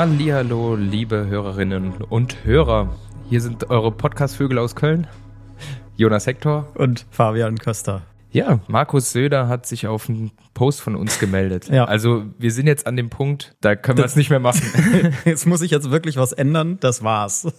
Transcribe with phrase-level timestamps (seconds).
[0.00, 2.96] Hallihallo, liebe Hörerinnen und Hörer.
[3.28, 5.06] Hier sind eure Podcast-Vögel aus Köln.
[5.94, 6.72] Jonas Hector.
[6.74, 8.00] Und Fabian Köster.
[8.32, 11.68] Ja, Markus Söder hat sich auf einen Post von uns gemeldet.
[11.68, 11.84] Ja.
[11.84, 14.62] Also wir sind jetzt an dem Punkt, da können wir es nicht mehr machen.
[15.26, 16.78] Jetzt muss ich jetzt wirklich was ändern.
[16.80, 17.52] Das war's.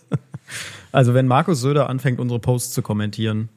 [0.92, 3.50] Also wenn Markus Söder anfängt, unsere Posts zu kommentieren.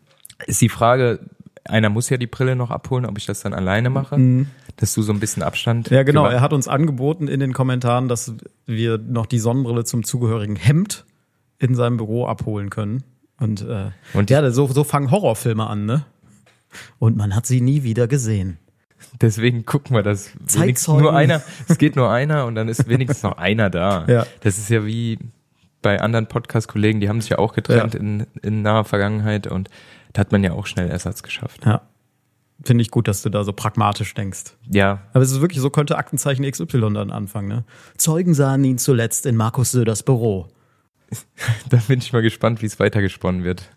[0.46, 1.21] Ist die Frage,
[1.66, 4.46] einer muss ja die Brille noch abholen, ob ich das dann alleine mache,
[4.77, 5.90] dass du so ein bisschen Abstand.
[5.90, 6.27] Ja, genau.
[6.27, 8.34] Er hat uns angeboten in den Kommentaren, dass
[8.66, 11.04] wir noch die Sonnenbrille zum zugehörigen Hemd
[11.59, 13.02] in seinem Büro abholen können.
[13.40, 16.04] Und, äh, Und- ja, so, so fangen Horrorfilme an, ne?
[16.98, 18.59] Und man hat sie nie wieder gesehen.
[19.20, 20.30] Deswegen gucken wir das.
[20.46, 21.02] Zeitzeugen.
[21.02, 21.42] nur einer.
[21.68, 24.04] Es geht nur einer und dann ist wenigstens noch einer da.
[24.09, 24.26] Ja.
[24.40, 25.18] Das ist ja wie
[25.82, 28.01] bei anderen Podcast-Kollegen, die haben sich ja auch getrennt Ja.
[28.01, 29.68] in, in naher Vergangenheit und
[30.15, 31.66] da hat man ja auch schnell Ersatz geschafft.
[31.66, 31.82] Ja.
[32.62, 34.52] Finde ich gut, dass du da so pragmatisch denkst.
[34.71, 37.65] Ja, Aber es ist wirklich so, könnte Aktenzeichen XY dann anfangen, ne?
[37.98, 40.48] Zeugen sahen ihn zuletzt in Markus Söders Büro.
[41.68, 43.71] da bin ich mal gespannt, wie es weitergesponnen wird.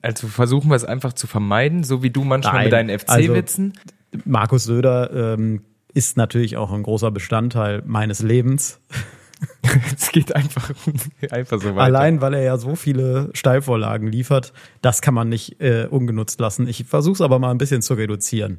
[0.00, 3.32] Also versuchen wir es einfach zu vermeiden, so wie du manchmal Nein, mit deinen also-
[3.32, 3.74] FC-Witzen.
[4.24, 8.80] Markus Söder ähm, ist natürlich auch ein großer Bestandteil meines Lebens.
[9.96, 10.70] es geht einfach,
[11.30, 11.80] einfach so weiter.
[11.80, 14.52] Allein, weil er ja so viele Steilvorlagen liefert,
[14.82, 16.68] das kann man nicht äh, ungenutzt lassen.
[16.68, 18.58] Ich versuche es aber mal ein bisschen zu reduzieren.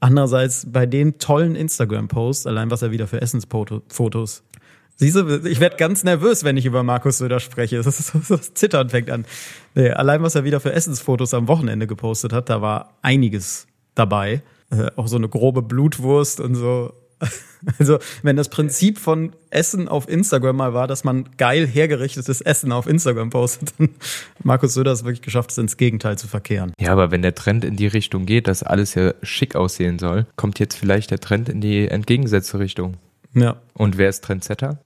[0.00, 4.42] Andererseits bei den tollen Instagram-Posts, allein was er wieder für Essensfotos.
[4.96, 7.82] Siehst du, ich werde ganz nervös, wenn ich über Markus Söder spreche.
[7.82, 9.24] Das, ist, das Zittern fängt an.
[9.74, 14.42] Nee, allein was er wieder für Essensfotos am Wochenende gepostet hat, da war einiges dabei.
[14.70, 16.92] Äh, auch so eine grobe Blutwurst und so.
[17.78, 22.72] Also, wenn das Prinzip von Essen auf Instagram mal war, dass man geil hergerichtetes Essen
[22.72, 23.88] auf Instagram postet, dann
[24.42, 26.74] Markus Söder es wirklich geschafft, es ins Gegenteil zu verkehren.
[26.78, 30.26] Ja, aber wenn der Trend in die Richtung geht, dass alles ja schick aussehen soll,
[30.36, 32.98] kommt jetzt vielleicht der Trend in die entgegengesetzte Richtung.
[33.32, 33.56] Ja.
[33.72, 34.80] Und wer ist Trendsetter?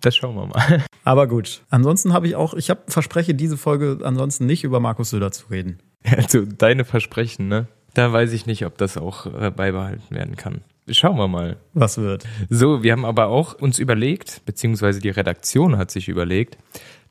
[0.00, 0.84] Das schauen wir mal.
[1.04, 1.62] Aber gut.
[1.70, 5.46] Ansonsten habe ich auch, ich habe verspreche, diese Folge ansonsten nicht über Markus Söder zu
[5.50, 5.78] reden.
[6.04, 7.68] Also deine Versprechen, ne?
[7.94, 10.62] Da weiß ich nicht, ob das auch äh, beibehalten werden kann.
[10.90, 11.56] Schauen wir mal.
[11.72, 12.26] Was wird?
[12.50, 16.58] So, wir haben aber auch uns überlegt, beziehungsweise die Redaktion hat sich überlegt,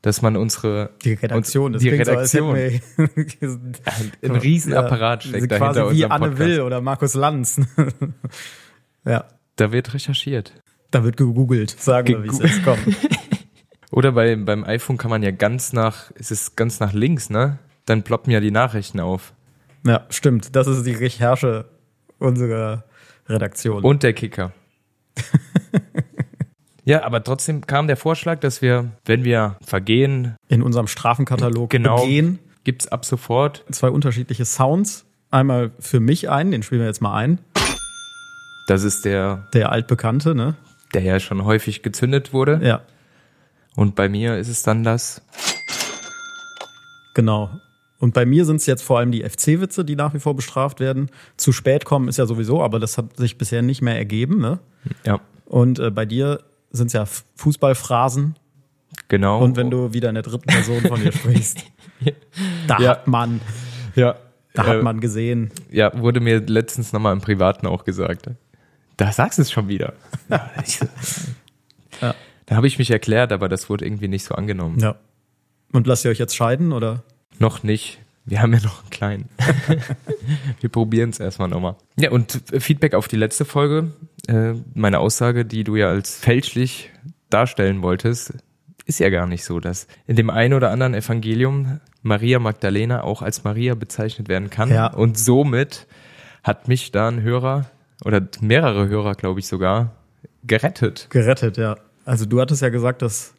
[0.00, 2.98] dass man unsere Die Redaktion, uns, die Redaktion, so,
[4.22, 6.48] ein Riesenapparat ja, steckt quasi dahinter wie unserem Anne Podcast.
[6.48, 7.60] Will oder Markus Lanz.
[9.04, 9.24] ja,
[9.56, 10.52] Da wird recherchiert.
[10.90, 12.80] da wird gegoogelt, sagen wir, wie es jetzt kommt.
[13.90, 17.60] Oder bei, beim iPhone kann man ja ganz nach, es ist ganz nach links, ne?
[17.86, 19.34] Dann ploppen ja die Nachrichten auf.
[19.86, 20.56] Ja, stimmt.
[20.56, 21.66] Das ist die Recherche
[22.18, 22.82] unserer
[23.28, 23.82] Redaktion.
[23.82, 24.52] Und der Kicker.
[26.84, 32.00] ja, aber trotzdem kam der Vorschlag, dass wir, wenn wir vergehen, in unserem Strafenkatalog genau,
[32.02, 35.04] begehen gibt's ab sofort, zwei unterschiedliche Sounds.
[35.30, 37.38] Einmal für mich ein, den spielen wir jetzt mal ein.
[38.68, 40.54] das ist der, Der altbekannte, ne?
[40.94, 42.60] der ja schon häufig gezündet wurde.
[42.62, 42.82] Ja,
[43.76, 45.22] Und bei mir ist es dann das,
[47.14, 47.50] genau.
[48.00, 50.80] Und bei mir sind es jetzt vor allem die FC-Witze, die nach wie vor bestraft
[50.80, 51.10] werden.
[51.36, 54.58] Zu spät kommen ist ja sowieso, aber das hat sich bisher nicht mehr ergeben, ne?
[55.06, 56.40] ja, Und äh, bei dir
[56.70, 57.06] sind es ja
[57.36, 58.34] Fußballphrasen.
[59.08, 59.40] genau.
[59.42, 61.58] Und wenn du wieder in der dritten Person von dir sprichst,
[62.66, 62.90] da Ja.
[62.90, 63.40] hat man,
[63.94, 64.16] ja,
[64.54, 65.50] da äh, hat man gesehen.
[65.70, 68.28] Ja, wurde mir letztens nochmal im Privaten auch gesagt.
[68.96, 69.94] Da sagst du es schon wieder.
[70.28, 72.14] Ja.
[72.46, 74.78] Da habe ich mich erklärt, aber das wurde irgendwie nicht so angenommen.
[74.78, 74.96] Ja.
[75.72, 77.02] Und lasst ihr euch jetzt scheiden oder?
[77.38, 77.98] Noch nicht.
[78.24, 79.28] Wir haben ja noch einen kleinen.
[80.60, 81.76] Wir probieren es erstmal nochmal.
[81.96, 83.92] Ja, und Feedback auf die letzte Folge.
[84.28, 86.90] Äh, meine Aussage, die du ja als fälschlich
[87.28, 88.32] darstellen wolltest,
[88.86, 93.22] ist ja gar nicht so, dass in dem einen oder anderen Evangelium Maria Magdalena auch
[93.22, 94.70] als Maria bezeichnet werden kann.
[94.70, 94.86] Ja.
[94.86, 95.86] Und somit
[96.42, 97.66] hat mich da ein Hörer
[98.04, 99.92] oder mehrere Hörer, glaube ich sogar,
[100.44, 101.08] gerettet.
[101.10, 101.76] Gerettet, ja.
[102.04, 103.34] Also du hattest ja gesagt, dass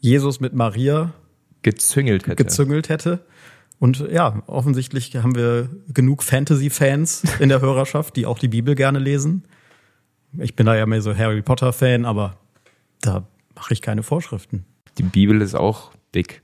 [0.00, 1.12] Jesus mit Maria
[1.62, 2.44] Gezüngelt hätte.
[2.44, 3.24] gezüngelt hätte.
[3.78, 8.98] Und ja, offensichtlich haben wir genug Fantasy-Fans in der Hörerschaft, die auch die Bibel gerne
[9.00, 9.42] lesen.
[10.38, 12.36] Ich bin da ja mehr so Harry Potter-Fan, aber
[13.00, 13.26] da
[13.56, 14.64] mache ich keine Vorschriften.
[14.98, 16.42] Die Bibel ist auch dick.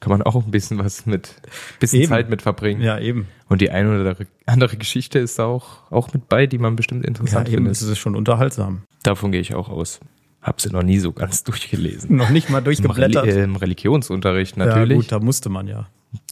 [0.00, 1.34] Kann man auch ein bisschen was mit,
[1.80, 2.08] bisschen Eben.
[2.08, 2.80] Zeit mit verbringen.
[2.82, 3.26] Ja, eben.
[3.48, 7.02] Und die eine oder andere Geschichte ist da auch, auch mit bei, die man bestimmt
[7.04, 7.72] Ja, interessant eben, findet.
[7.72, 8.82] es ist schon unterhaltsam.
[9.02, 9.98] Davon gehe ich auch aus.
[10.48, 12.16] Hab sie noch nie so ganz durchgelesen.
[12.16, 13.26] Noch nicht mal Im, Reli durchgeblättert.
[13.26, 14.96] Im Religionsunterricht Ja, natürlich.
[14.98, 15.88] gut, da musste man ja.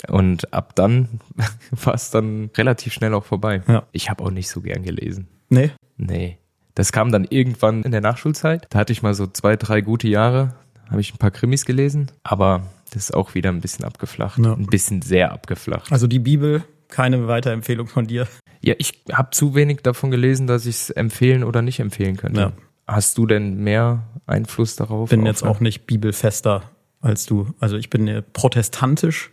[0.08, 1.20] Und ab dann
[1.70, 3.62] war es dann relativ schnell auch vorbei.
[3.68, 3.84] Ja.
[3.92, 5.28] Ich habe auch nicht so gern gelesen.
[5.48, 6.38] Nee, Nee.
[6.74, 8.66] Das kam dann irgendwann in der Nachschulzeit.
[8.68, 10.54] Da hatte ich mal so zwei, drei gute Jahre,
[10.90, 14.38] habe ich ein paar Krimis gelesen, aber das ist auch wieder ein bisschen abgeflacht.
[14.44, 14.52] Ja.
[14.52, 15.90] Ein bisschen sehr abgeflacht.
[15.90, 18.26] also die Bibel, keine Weiterempfehlung von dir.
[18.60, 22.40] Ja, ich habe zu wenig davon gelesen, dass ich es empfehlen oder nicht empfehlen könnte.
[22.40, 22.52] Ja.
[22.86, 25.10] Hast du denn mehr Einfluss darauf?
[25.10, 27.54] bin jetzt auch nicht bibelfester als du.
[27.58, 29.30] Also ich bin protestantisch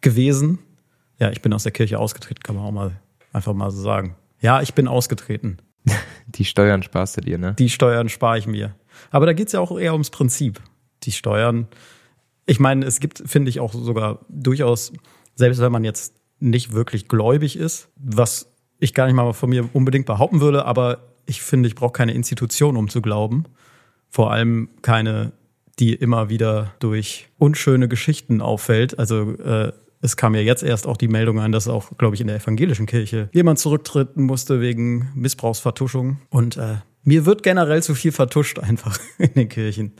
[0.00, 0.58] gewesen.
[1.18, 3.00] Ja, ich bin aus der Kirche ausgetreten, kann man auch mal
[3.32, 4.16] einfach mal so sagen.
[4.40, 5.58] Ja, ich bin ausgetreten.
[6.26, 7.54] Die Steuern sparst du dir, ne?
[7.58, 8.74] Die Steuern spare ich mir.
[9.10, 10.60] Aber da geht's ja auch eher ums Prinzip.
[11.02, 11.66] Die Steuern.
[12.46, 14.92] Ich meine, es gibt, finde ich, auch sogar durchaus,
[15.34, 19.68] selbst wenn man jetzt nicht wirklich gläubig ist, was ich gar nicht mal von mir
[19.72, 23.44] unbedingt behaupten würde, aber ich finde, ich brauche keine Institution, um zu glauben.
[24.08, 25.32] Vor allem keine,
[25.78, 28.98] die immer wieder durch unschöne Geschichten auffällt.
[28.98, 32.20] Also äh, es kam ja jetzt erst auch die Meldung ein, dass auch, glaube ich,
[32.20, 36.18] in der evangelischen Kirche jemand zurücktreten musste wegen Missbrauchsvertuschung.
[36.28, 39.92] Und äh, mir wird generell zu viel vertuscht einfach in den Kirchen.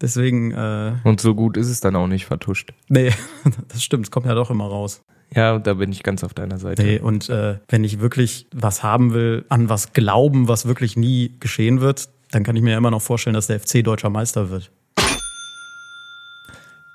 [0.00, 0.52] Deswegen.
[0.52, 2.72] Äh, Und so gut ist es dann auch nicht vertuscht.
[2.88, 3.12] Nee,
[3.68, 4.06] das stimmt.
[4.06, 5.02] Es kommt ja doch immer raus.
[5.34, 6.82] Ja, da bin ich ganz auf deiner Seite.
[6.82, 11.34] Nee, und äh, wenn ich wirklich was haben will, an was glauben, was wirklich nie
[11.40, 14.70] geschehen wird, dann kann ich mir immer noch vorstellen, dass der FC deutscher Meister wird.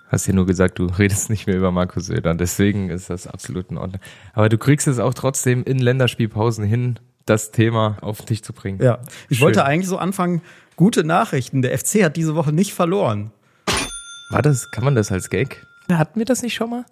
[0.08, 2.34] Hast ja nur gesagt, du redest nicht mehr über Markus Söder.
[2.36, 4.02] Deswegen ist das absolut in Ordnung.
[4.34, 8.80] Aber du kriegst es auch trotzdem in Länderspielpausen hin, das Thema auf dich zu bringen.
[8.82, 9.00] Ja,
[9.30, 9.46] ich Schön.
[9.46, 10.42] wollte eigentlich so anfangen,
[10.76, 11.62] gute Nachrichten.
[11.62, 13.32] Der FC hat diese Woche nicht verloren.
[14.30, 15.66] War das, kann man das als Gag?
[15.92, 16.86] Hatten wir das nicht schon mal?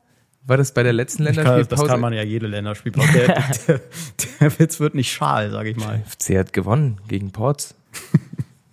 [0.45, 1.81] War das bei der letzten Ich kann, Länderspielpause?
[1.83, 3.11] das kann man ja jede Länderspielpause.
[3.13, 3.27] Der,
[3.67, 3.81] der,
[4.39, 6.01] der Witz wird nicht schal, sage ich mal.
[6.09, 7.75] FC hat gewonnen gegen Ports.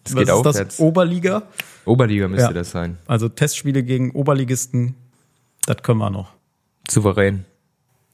[0.04, 0.56] Das Was geht ist aufwärts.
[0.76, 0.80] das?
[0.80, 1.42] Oberliga?
[1.84, 2.52] Oberliga müsste Ja.
[2.54, 2.96] das sein.
[3.06, 4.94] Also Testspiele gegen Oberligisten,
[5.66, 6.32] das können wir noch.
[6.90, 7.44] Souverän.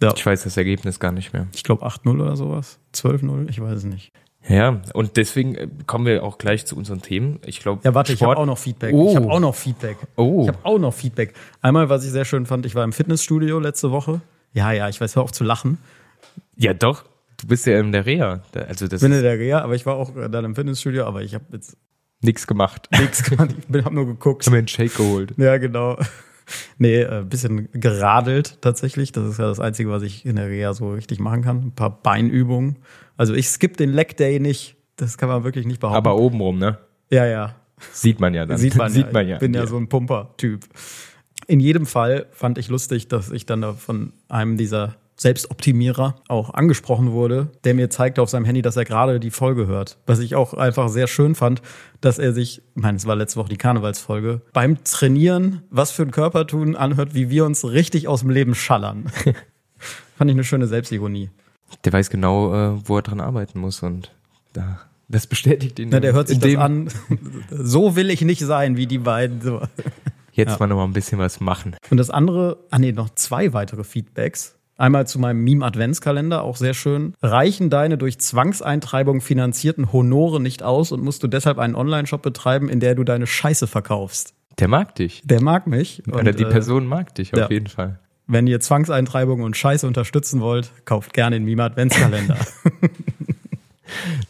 [0.00, 0.12] Ja.
[0.16, 1.46] Ich weiß das Ergebnis gar nicht mehr.
[1.54, 2.80] Ich glaube 8-0 oder sowas.
[2.94, 4.10] 12-0, ich weiß es nicht.
[4.48, 7.40] Ja, und deswegen äh, kommen wir auch gleich zu unseren Themen.
[7.46, 8.32] Ich glaube, Ja, warte, ich Sport.
[8.32, 8.92] habe auch noch Feedback.
[8.94, 9.08] Oh.
[9.10, 9.96] Ich habe auch noch Feedback.
[10.16, 10.42] Oh.
[10.42, 11.32] Ich habe auch noch Feedback.
[11.62, 14.20] Einmal, was ich sehr schön fand, ich war im Fitnessstudio letzte Woche.
[14.52, 15.78] Ja, ja, ich weiß, hör auf zu lachen.
[16.56, 17.04] Ja, doch.
[17.40, 18.42] Du bist ja in der Reha.
[18.68, 21.04] Also das Ich bin in der Reha, aber ich war auch äh, dann im Fitnessstudio,
[21.04, 21.76] aber ich habe jetzt
[22.20, 22.88] nichts gemacht.
[22.98, 23.50] nichts gemacht.
[23.72, 24.44] Ich habe nur geguckt.
[24.46, 25.32] Haben mir einen Shake geholt.
[25.38, 25.96] Ja, genau.
[26.78, 29.12] Nee, äh, bisschen geradelt tatsächlich.
[29.12, 31.58] Das ist ja das Einzige, was ich in der Reha so richtig machen kann.
[31.66, 32.76] Ein paar Beinübungen.
[33.16, 34.76] Also ich skippe den Leg Day nicht.
[34.96, 35.96] Das kann man wirklich nicht behaupten.
[35.96, 36.78] Aber obenrum, ne?
[37.10, 37.54] ja, ja.
[37.92, 38.58] Sieht man ja dann.
[38.58, 39.12] Sieht man, Sieht ja.
[39.12, 39.34] man ja.
[39.34, 39.66] Ich bin ja Ja.
[39.66, 40.64] so ein Pumper-Typ.
[41.46, 46.50] In jedem Fall fand ich lustig, dass ich dann da von einem dieser Selbstoptimierer auch
[46.54, 49.98] angesprochen wurde, der mir zeigte auf seinem Handy, dass er gerade die Folge hört.
[50.06, 51.62] Was ich auch einfach sehr schön fand,
[52.00, 56.02] dass er sich, ich meine, es war letzte Woche die Karnevalsfolge, beim Trainieren, was für
[56.02, 59.06] ein Körper tun, anhört, wie wir uns richtig aus dem Leben schallern.
[60.16, 61.30] fand ich eine schöne Selbstironie.
[61.84, 64.12] Der weiß genau, äh, wo er dran arbeiten muss und
[64.52, 65.88] da, das bestätigt ihn.
[65.90, 66.88] Na, der hört sich das an.
[67.50, 69.40] so will ich nicht sein wie die beiden.
[69.40, 69.62] So.
[70.32, 70.56] Jetzt Ja.
[70.60, 71.76] mal noch mal ein bisschen was machen.
[71.90, 74.56] Und das andere, ah nee, noch zwei weitere Feedbacks.
[74.76, 77.14] Einmal zu meinem Meme-Adventskalender, auch sehr schön.
[77.22, 82.68] Reichen deine durch Zwangseintreibung finanzierten Honore nicht aus und musst du deshalb einen Online-Shop betreiben,
[82.68, 84.34] in der du deine Scheiße verkaufst?
[84.58, 85.22] Der mag dich.
[85.24, 86.02] Der mag mich.
[86.08, 87.48] Oder Und, die äh, Person mag dich auf ja.
[87.50, 87.98] jeden Fall.
[88.26, 92.36] wenn ihr Zwangseintreibung und Scheiße unterstützen wollt, kauft gerne den Meme-Adventskalender.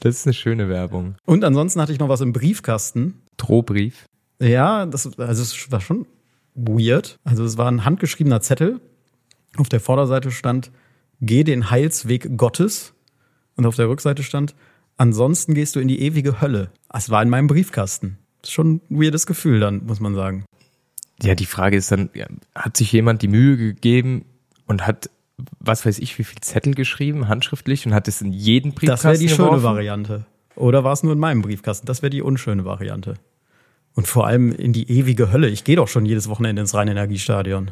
[0.00, 1.14] Das ist eine schöne Werbung.
[1.24, 3.22] und ansonsten hatte ich noch was im Briefkasten.
[3.36, 4.04] Drohbrief.
[4.40, 6.06] Ja, das also es war schon
[6.54, 7.18] weird.
[7.24, 8.80] Also es war ein handgeschriebener Zettel.
[9.56, 10.70] Auf der Vorderseite stand,
[11.20, 12.94] geh den Heilsweg Gottes.
[13.56, 14.54] Und auf der Rückseite stand,
[14.96, 16.72] ansonsten gehst du in die ewige Hölle.
[16.92, 18.18] Es war in meinem Briefkasten.
[18.40, 20.44] Das ist schon ein weirdes Gefühl dann, muss man sagen.
[21.22, 22.10] Ja, die Frage ist dann,
[22.54, 24.24] hat sich jemand die Mühe gegeben
[24.66, 25.08] und hat,
[25.60, 29.08] was weiß ich, wie viel Zettel geschrieben, handschriftlich und hat es in jeden Das Briefkasten
[29.08, 29.64] wäre die schöne geworfen?
[29.64, 30.26] Variante.
[30.56, 31.86] Oder war es nur in meinem Briefkasten?
[31.86, 33.14] Das wäre die unschöne Variante.
[33.94, 35.48] Und vor allem in die ewige Hölle.
[35.48, 37.70] Ich gehe doch schon jedes Wochenende ins Rheinenergiestadion.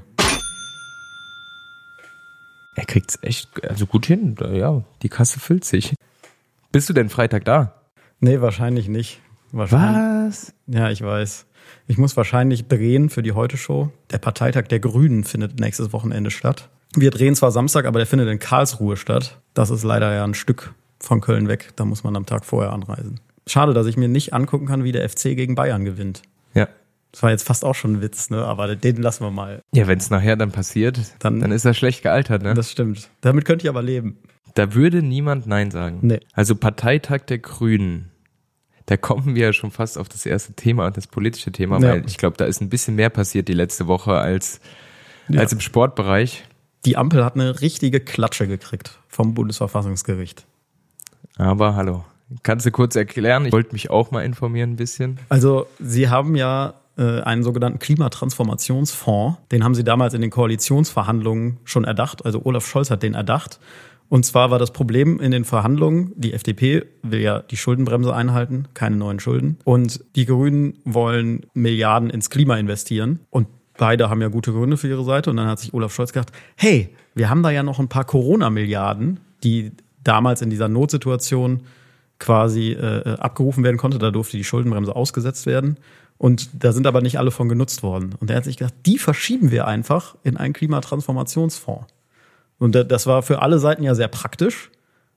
[2.75, 4.37] Er kriegt's echt, also gut hin.
[4.53, 5.95] Ja, die Kasse füllt sich.
[6.71, 7.83] Bist du denn Freitag da?
[8.21, 9.21] Nee, wahrscheinlich nicht.
[9.53, 10.29] Wahrscheinlich.
[10.29, 10.55] Was?
[10.67, 11.47] Ja, ich weiß.
[11.87, 13.91] Ich muss wahrscheinlich drehen für die Heute-Show.
[14.11, 16.71] Der Parteitag der Grünen findet nächstes Wochenende statt.
[16.95, 19.39] Wir drehen zwar Samstag, aber der findet in Karlsruhe statt.
[19.55, 21.71] Das ist leider ja ein Stück von Köln weg.
[21.77, 23.21] Da muss man am Tag vorher anreisen.
[23.47, 26.23] Schade, dass ich mir nicht angucken kann, wie der FC gegen Bayern gewinnt.
[27.13, 28.45] Das war jetzt fast auch schon ein Witz, ne?
[28.45, 29.61] Aber den lassen wir mal.
[29.75, 32.55] Ja, wenn es nachher dann passiert, Dann- dann, ist er schlecht gealtert, ne?
[32.55, 33.11] Das stimmt.
[33.21, 34.19] Damit könnte ich aber leben.
[34.55, 35.99] Da würde niemand Nein sagen.
[36.03, 36.21] Nee.
[36.33, 38.11] Also Parteitag der Grünen.
[38.87, 41.91] Da kommen wir ja schon fast auf das erste Thema, das politische Thema, Ja.
[41.91, 44.61] weil ich glaube, da ist ein bisschen mehr passiert die letzte Woche als,
[45.29, 45.41] Ja.
[45.41, 46.45] als im Sportbereich.
[46.85, 50.47] Die Ampel hat eine richtige Klatsche gekriegt vom Bundesverfassungsgericht.
[51.37, 52.05] Aber hallo.
[52.43, 53.45] Kannst du kurz erklären?
[53.47, 55.19] Ich wollte mich auch mal informieren ein bisschen.
[55.29, 59.39] Also, Sie haben ja einen sogenannten Klimatransformationsfonds.
[59.51, 62.25] Den haben Sie damals in den Koalitionsverhandlungen schon erdacht.
[62.25, 63.61] Also Olaf Scholz hat den erdacht.
[64.13, 68.69] Und zwar war das Problem in den Verhandlungen, die FDP will ja die Schuldenbremse einhalten,
[68.75, 69.57] keine neuen Schulden.
[69.65, 73.21] Und die Grünen wollen Milliarden ins Klima investieren.
[73.31, 75.31] Und beide haben ja gute Gründe für ihre Seite.
[75.31, 78.05] Und dann hat sich Olaf Scholz gedacht, hey, wir haben da ja noch ein paar
[78.05, 79.73] Corona-Milliarden, die
[80.05, 81.63] damals in dieser Notsituation
[82.19, 83.99] quasi äh, abgerufen werden konnte.
[83.99, 85.79] Da durfte die Schuldenbremse ausgesetzt werden.
[86.23, 88.15] Und da sind aber nicht alle von genutzt worden.
[88.21, 91.89] Und er hat sich gedacht, die verschieben wir einfach in einen Klimatransformationsfonds.
[92.59, 94.71] Und das war für alle Seiten ja sehr praktisch,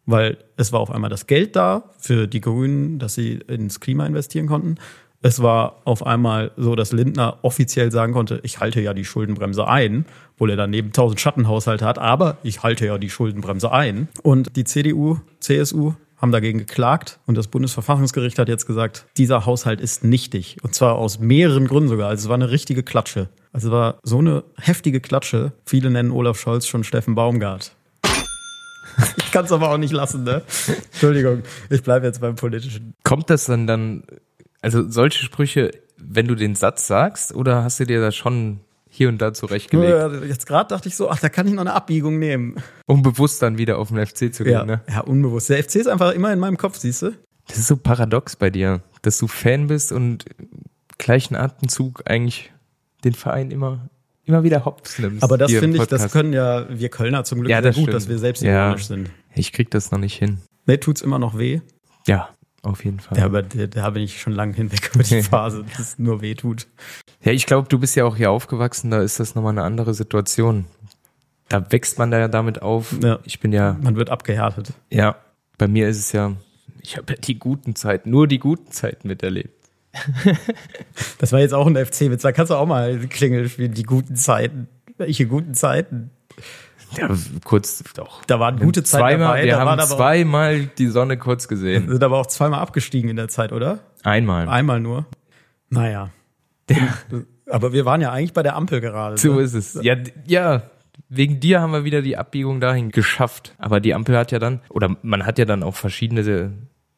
[0.08, 4.08] weil es war auf einmal das Geld da für die Grünen, dass sie ins Klima
[4.08, 4.78] investieren konnten.
[5.22, 9.68] Es war auf einmal so, dass Lindner offiziell sagen konnte, ich halte ja die Schuldenbremse
[9.68, 14.08] ein, obwohl er daneben tausend Schattenhaushalte hat, aber ich halte ja die Schuldenbremse ein.
[14.24, 15.94] Und die CDU, CSU
[16.26, 20.58] haben dagegen geklagt und das Bundesverfassungsgericht hat jetzt gesagt, dieser Haushalt ist nichtig.
[20.64, 22.10] Und zwar aus mehreren Gründen sogar.
[22.10, 23.30] Also es war eine richtige Klatsche.
[23.54, 25.54] Also es war so eine heftige Klatsche.
[25.68, 27.76] Viele nennen Olaf Scholz schon Steffen Baumgart.
[29.18, 30.42] Ich kann es aber auch nicht lassen, ne?
[30.94, 32.94] Entschuldigung, ich bleibe jetzt beim politischen.
[33.04, 34.04] Kommt das dann dann,
[34.62, 38.62] also solche Sprüche, wenn du den Satz sagst, oder hast du dir da schon
[38.96, 40.24] hier und da zurechtgelegt.
[40.26, 42.56] Jetzt gerade dachte ich so, ach, da kann ich noch eine Abbiegung nehmen.
[42.86, 44.82] Um bewusst dann wieder auf den FC zu gehen, ja, ne?
[44.90, 45.50] Ja, unbewusst.
[45.50, 47.12] Der FC ist einfach immer in meinem Kopf, siehst du?
[47.48, 50.26] Das ist so paradox bei dir, dass du Fan bist und
[50.98, 52.54] gleichen Atemzug eigentlich
[53.04, 53.90] den Verein immer
[54.26, 55.24] immer wieder hops nimmst.
[55.24, 57.96] Aber das finde ich, das können ja wir Kölner zum Glück ja, das gut, stimmt.
[57.96, 59.12] dass wir selbst ja, sind.
[59.36, 60.40] Ich krieg das noch nicht hin.
[60.66, 61.62] Nee, tut's immer noch weh?
[62.08, 62.30] Ja,
[62.66, 63.18] auf jeden Fall.
[63.18, 66.22] Ja, aber da, da bin ich schon lange hinweg über die Phase, dass es nur
[66.22, 66.68] weh tut.
[67.22, 69.94] Ja, ich glaube, du bist ja auch hier aufgewachsen, da ist das nochmal eine andere
[69.94, 70.66] Situation.
[71.50, 72.96] Da wächst man da ja damit auf.
[73.02, 73.20] Ja.
[73.24, 73.78] Ich bin ja.
[73.82, 74.74] Man wird abgehärtet.
[74.90, 75.18] Ja,
[75.58, 76.34] bei mir ist es ja,
[76.82, 79.54] ich habe ja die guten Zeiten, nur die guten Zeiten miterlebt.
[81.20, 82.24] das war jetzt auch ein FC-Witz.
[82.24, 84.68] Da kannst du auch mal Klingel spielen, die guten Zeiten.
[84.98, 86.12] Welche guten Zeiten?
[86.98, 87.10] Ja,
[87.44, 88.24] kurz doch.
[88.26, 89.44] Da waren gute Zeiten zweimal, dabei.
[89.44, 91.90] Wir da haben zweimal die Sonne kurz gesehen.
[91.90, 93.80] Sind aber auch zweimal abgestiegen in der Zeit, oder?
[94.04, 94.48] Einmal.
[94.48, 95.06] Einmal nur.
[95.70, 96.10] Naja.
[96.70, 96.78] Ja.
[97.50, 99.18] Aber wir waren ja eigentlich bei der Ampel gerade.
[99.18, 99.42] So ne?
[99.42, 99.80] ist es.
[99.82, 100.64] Ja, ja.
[101.10, 103.54] Wegen dir haben wir wieder die Abbiegung dahin geschafft.
[103.58, 106.54] Aber die Ampel hat ja dann, oder man hat ja dann auch verschiedene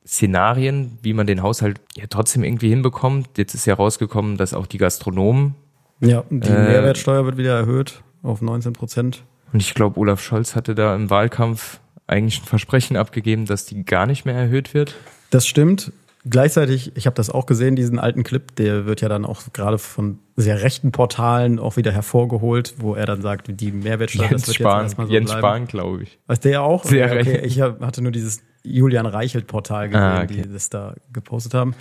[0.06, 3.38] Szenarien, wie man den Haushalt ja trotzdem irgendwie hinbekommt.
[3.38, 5.56] Jetzt ist ja rausgekommen, dass auch die Gastronomen.
[6.00, 9.24] Ja, die äh, Mehrwertsteuer wird wieder erhöht auf 19 Prozent.
[9.54, 13.84] Und ich glaube, Olaf Scholz hatte da im Wahlkampf eigentlich ein Versprechen abgegeben, dass die
[13.84, 14.96] gar nicht mehr erhöht wird.
[15.30, 15.92] Das stimmt.
[16.30, 19.78] Gleichzeitig, ich habe das auch gesehen, diesen alten Clip, der wird ja dann auch gerade
[19.78, 24.48] von sehr rechten Portalen auch wieder hervorgeholt, wo er dann sagt, die Mehrwertsteuer, Jens das
[24.50, 25.40] wird Spahn, jetzt erstmal so Jens bleiben.
[25.42, 26.20] Spahn, glaube ich.
[26.28, 26.84] Weißt der auch?
[26.84, 27.46] Sehr okay, recht.
[27.46, 30.42] Ich hatte nur dieses Julian Reichelt-Portal gesehen, Ah, okay.
[30.42, 31.76] die das da gepostet haben.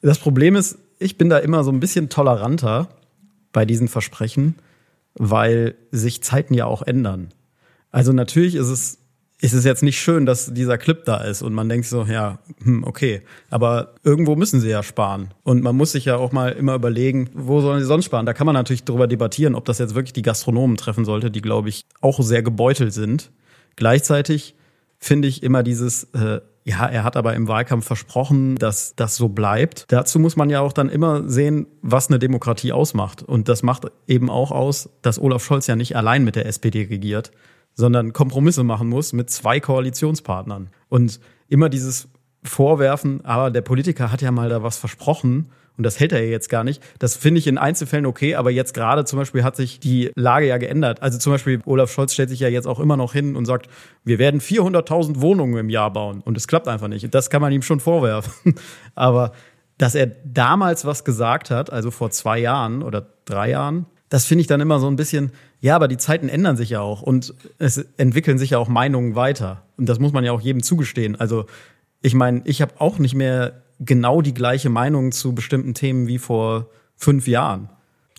[0.00, 2.88] Das Problem ist, ich bin da immer so ein bisschen toleranter
[3.52, 4.54] bei diesen Versprechen,
[5.18, 7.32] weil sich Zeiten ja auch ändern.
[7.90, 8.98] Also natürlich ist es,
[9.40, 12.38] ist es jetzt nicht schön, dass dieser Clip da ist und man denkt so, ja,
[12.62, 13.22] hm, okay.
[13.50, 15.32] Aber irgendwo müssen sie ja sparen.
[15.42, 18.26] Und man muss sich ja auch mal immer überlegen, wo sollen sie sonst sparen?
[18.26, 21.42] Da kann man natürlich darüber debattieren, ob das jetzt wirklich die Gastronomen treffen sollte, die,
[21.42, 23.30] glaube ich, auch sehr gebeutelt sind.
[23.76, 24.54] Gleichzeitig
[24.98, 29.28] finde ich immer dieses, äh, ja, er hat aber im Wahlkampf versprochen, dass das so
[29.28, 29.84] bleibt.
[29.86, 33.22] Dazu muss man ja auch dann immer sehen, was eine Demokratie ausmacht.
[33.22, 36.82] Und das macht eben auch aus, dass Olaf Scholz ja nicht allein mit der SPD
[36.90, 37.30] regiert,
[37.74, 40.70] sondern Kompromisse machen muss mit zwei Koalitionspartnern.
[40.88, 42.08] Und immer dieses
[42.42, 46.30] Vorwerfen, aber der Politiker hat ja mal da was versprochen und das hält er ja
[46.30, 46.82] jetzt gar nicht.
[46.98, 50.46] Das finde ich in Einzelfällen okay, aber jetzt gerade zum Beispiel hat sich die Lage
[50.46, 51.02] ja geändert.
[51.02, 53.68] Also zum Beispiel Olaf Scholz stellt sich ja jetzt auch immer noch hin und sagt,
[54.04, 57.14] wir werden 400.000 Wohnungen im Jahr bauen und es klappt einfach nicht.
[57.14, 58.54] Das kann man ihm schon vorwerfen.
[58.94, 59.32] aber
[59.78, 64.40] dass er damals was gesagt hat, also vor zwei Jahren oder drei Jahren, das finde
[64.40, 67.34] ich dann immer so ein bisschen, ja, aber die Zeiten ändern sich ja auch und
[67.58, 69.62] es entwickeln sich ja auch Meinungen weiter.
[69.76, 71.16] Und das muss man ja auch jedem zugestehen.
[71.16, 71.46] Also
[72.02, 76.18] ich meine, ich habe auch nicht mehr genau die gleiche Meinung zu bestimmten Themen wie
[76.18, 77.68] vor fünf Jahren.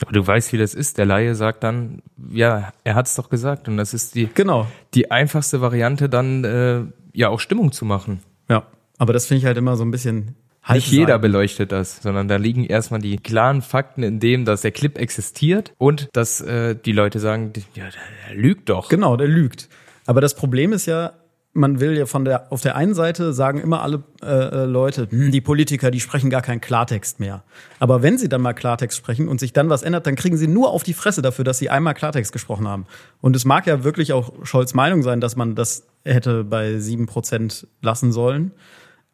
[0.02, 0.98] Aber du weißt, wie das ist.
[1.00, 3.68] Der Laie sagt dann, ja, er hat es doch gesagt.
[3.68, 4.68] Und das ist die, Genau.
[4.94, 6.84] die einfachste Variante, dann äh,
[7.14, 8.20] ja auch Stimmung zu machen.
[8.48, 8.68] Ja.
[9.00, 10.36] Aber das finde ich halt immer so ein bisschen.
[10.70, 14.72] Nicht jeder beleuchtet das, sondern da liegen erstmal die klaren Fakten in dem, dass der
[14.72, 17.94] Clip existiert und dass äh, die Leute sagen, ja, der,
[18.28, 18.90] der lügt doch.
[18.90, 19.70] Genau, der lügt.
[20.06, 21.14] Aber das Problem ist ja,
[21.58, 25.32] man will ja von der auf der einen Seite sagen immer alle äh, Leute, hm,
[25.32, 27.44] die Politiker, die sprechen gar keinen Klartext mehr.
[27.80, 30.48] Aber wenn sie dann mal Klartext sprechen und sich dann was ändert, dann kriegen sie
[30.48, 32.86] nur auf die Fresse dafür, dass sie einmal Klartext gesprochen haben.
[33.20, 37.08] Und es mag ja wirklich auch Scholz Meinung sein, dass man das hätte bei sieben
[37.08, 38.52] Prozent lassen sollen.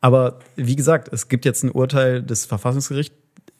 [0.01, 3.15] Aber wie gesagt, es gibt jetzt ein Urteil des Verfassungsgerichts,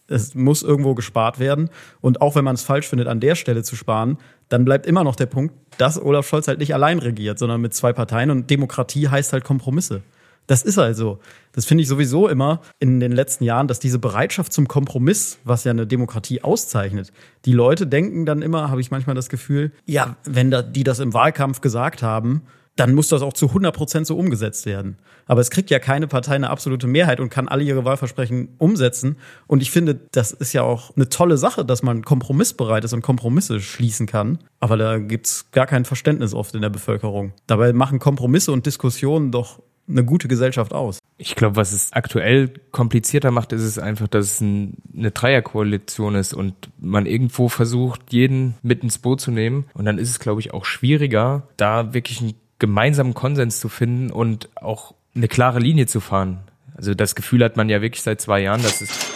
[0.07, 1.69] es muss irgendwo gespart werden.
[2.01, 4.17] Und auch wenn man es falsch findet, an der Stelle zu sparen,
[4.49, 7.73] dann bleibt immer noch der Punkt, dass Olaf Scholz halt nicht allein regiert, sondern mit
[7.73, 8.29] zwei Parteien.
[8.29, 10.01] Und Demokratie heißt halt Kompromisse.
[10.47, 11.19] Das ist also.
[11.53, 15.63] Das finde ich sowieso immer in den letzten Jahren, dass diese Bereitschaft zum Kompromiss, was
[15.63, 17.13] ja eine Demokratie auszeichnet,
[17.45, 20.99] die Leute denken dann immer, habe ich manchmal das Gefühl, ja, wenn da, die das
[20.99, 22.41] im Wahlkampf gesagt haben,
[22.75, 24.97] dann muss das auch zu 100 Prozent so umgesetzt werden.
[25.25, 29.17] Aber es kriegt ja keine Partei eine absolute Mehrheit und kann alle ihre Wahlversprechen umsetzen.
[29.47, 33.01] Und ich finde, das ist ja auch eine tolle Sache, dass man kompromissbereit ist und
[33.01, 34.39] Kompromisse schließen kann.
[34.59, 37.33] Aber da gibt's gar kein Verständnis oft in der Bevölkerung.
[37.47, 40.99] Dabei machen Kompromisse und Diskussionen doch eine gute Gesellschaft aus.
[41.17, 46.15] Ich glaube, was es aktuell komplizierter macht, ist es einfach, dass es ein, eine Dreierkoalition
[46.15, 49.65] ist und man irgendwo versucht, jeden mit ins Boot zu nehmen.
[49.73, 54.11] Und dann ist es, glaube ich, auch schwieriger, da wirklich einen gemeinsamen Konsens zu finden
[54.11, 56.39] und auch eine klare Linie zu fahren.
[56.75, 59.11] Also das Gefühl hat man ja wirklich seit zwei Jahren, dass es.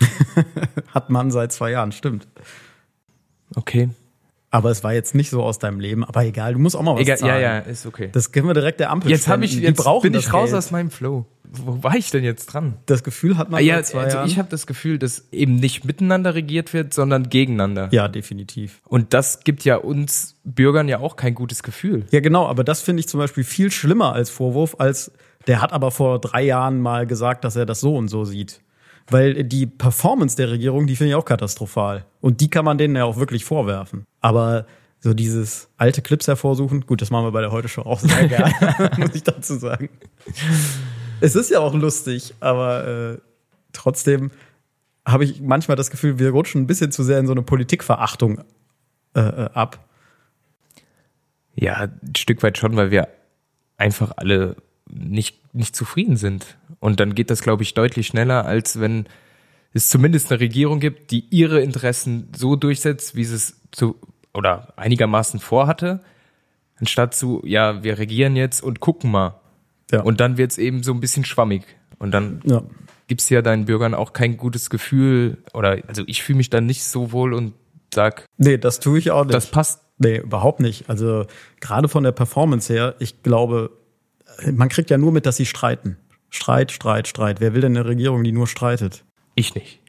[0.94, 2.26] hat man seit zwei Jahren, stimmt.
[3.54, 3.90] Okay.
[4.50, 6.04] Aber es war jetzt nicht so aus deinem Leben.
[6.04, 7.42] Aber egal, du musst auch mal was Egal, zahlen.
[7.42, 8.08] ja, ja, ist okay.
[8.12, 10.54] Das können wir direkt der Ampel Jetzt habe ich, jetzt bin ich raus Geld.
[10.58, 11.26] aus meinem Flow.
[11.50, 12.74] Wo war ich denn jetzt dran?
[12.86, 14.28] Das Gefühl hat man Ah, ja, zwei also Jahren.
[14.28, 17.88] ich habe das Gefühl, dass eben nicht miteinander regiert wird, sondern gegeneinander.
[17.92, 18.80] ja, definitiv.
[18.86, 22.04] Und das gibt ja uns Bürgern ja auch kein gutes Gefühl.
[22.10, 25.12] Ja, genau, aber das finde ich zum Beispiel viel schlimmer als Vorwurf, als
[25.46, 28.60] der hat aber vor drei Jahren mal gesagt, dass er das so und so sieht.
[29.10, 32.04] Weil die Performance der Regierung, die finde ich auch katastrophal.
[32.20, 34.04] Und die kann man denen ja auch wirklich vorwerfen.
[34.20, 34.66] Aber
[35.00, 38.28] so dieses alte Clips hervorsuchen, gut, das machen wir bei der Heute Show auch sehr
[38.28, 39.88] gerne, muss ich dazu sagen.
[41.20, 43.18] Es ist ja auch lustig, aber äh,
[43.72, 44.30] trotzdem
[45.06, 48.40] habe ich manchmal das Gefühl, wir rutschen ein bisschen zu sehr in so eine Politikverachtung
[49.14, 49.84] äh, äh, ab.
[51.54, 53.08] Ja, ein Stück weit schon, weil wir
[53.76, 54.56] einfach alle
[54.88, 56.56] nicht, nicht zufrieden sind.
[56.78, 59.06] Und dann geht das, glaube ich, deutlich schneller, als wenn
[59.72, 63.96] es zumindest eine Regierung gibt, die ihre Interessen so durchsetzt, wie sie es zu
[64.34, 66.00] oder einigermaßen vorhatte,
[66.76, 69.40] anstatt zu, ja, wir regieren jetzt und gucken mal.
[69.90, 70.02] Ja.
[70.02, 71.62] Und dann wird es eben so ein bisschen schwammig.
[71.98, 72.62] Und dann Ja.
[73.06, 76.84] gibt's ja deinen Bürgern auch kein gutes Gefühl oder also ich fühle mich dann nicht
[76.84, 77.54] so wohl und
[77.94, 79.34] sag, Nee, das tue ich auch nicht.
[79.34, 79.82] das passt.
[79.98, 80.88] Nee, überhaupt nicht.
[80.88, 81.24] Also
[81.60, 83.70] gerade von der Performance her, ich glaube,
[84.52, 85.96] man kriegt ja nur mit, dass sie streiten.
[86.30, 87.40] Streit, Streit, Streit.
[87.40, 89.04] Wer will denn eine Regierung, die nur streitet?
[89.34, 89.80] Ich nicht.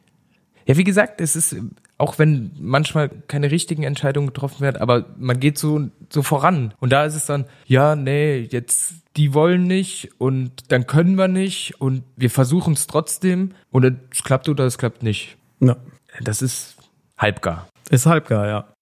[0.65, 1.55] Ja, wie gesagt, es ist,
[1.99, 6.73] auch wenn manchmal keine richtigen Entscheidungen getroffen werden, aber man geht so, so voran.
[6.79, 11.27] Und da ist es dann, ja, nee, jetzt, die wollen nicht und dann können wir
[11.27, 15.37] nicht und wir versuchen es trotzdem und es klappt oder es klappt nicht.
[15.59, 15.75] Ja.
[16.21, 16.77] Das ist
[17.17, 17.67] halbgar.
[17.89, 18.73] Ist halbgar, ja.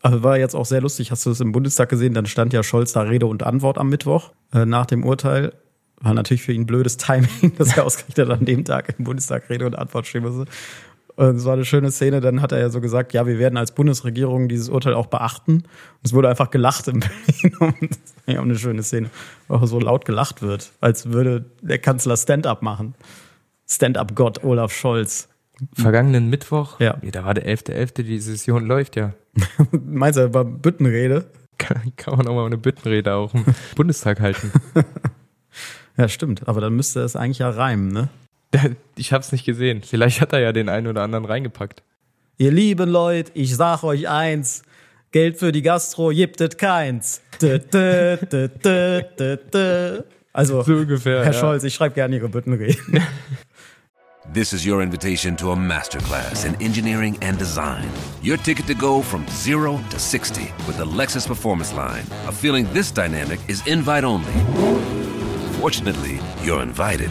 [0.00, 1.10] Aber war jetzt auch sehr lustig.
[1.10, 2.14] Hast du es im Bundestag gesehen?
[2.14, 5.52] Dann stand ja Scholz da Rede und Antwort am Mittwoch äh, nach dem Urteil.
[6.00, 9.66] War natürlich für ihn blödes Timing, dass er ausgerechnet an dem Tag im Bundestag Rede
[9.66, 10.46] und Antwort stehen musste.
[11.18, 12.20] Und es war eine schöne Szene.
[12.20, 15.54] Dann hat er ja so gesagt, ja, wir werden als Bundesregierung dieses Urteil auch beachten.
[15.54, 15.64] Und
[16.04, 17.00] es wurde einfach gelacht in
[17.40, 17.56] Berlin.
[17.58, 19.10] Und das ist ja auch eine schöne Szene,
[19.48, 22.94] wo auch so laut gelacht wird, als würde der Kanzler Stand-up machen.
[23.68, 25.28] Stand-up-Gott Olaf Scholz.
[25.74, 26.96] Vergangenen Mittwoch, Ja.
[27.02, 29.12] da war der 11.11., die Session läuft ja.
[29.72, 31.24] Meinst du, war Büttenrede?
[31.58, 34.52] Kann, kann man auch mal eine Büttenrede auch im Bundestag halten.
[35.96, 36.46] Ja, stimmt.
[36.46, 38.08] Aber dann müsste es eigentlich ja reimen, ne?
[38.96, 39.82] Ich hab's nicht gesehen.
[39.82, 41.82] Vielleicht hat er ja den einen oder anderen reingepackt.
[42.36, 44.62] Ihr lieben Leute, ich sag euch eins.
[45.10, 47.22] Geld für die Gastro gibt es keins.
[47.40, 50.02] Dö, dö, dö, dö, dö, dö.
[50.32, 51.38] Also, So ungefähr, Herr ja.
[51.38, 53.02] Scholz, ich schreibe gerne Ihre Büttenreden.
[54.34, 57.88] This is your invitation to a masterclass in engineering and design.
[58.22, 62.04] Your ticket to go from zero to 60 with the Lexus Performance Line.
[62.26, 64.34] A feeling this dynamic is invite only.
[65.60, 67.10] Fortunately, you're invited.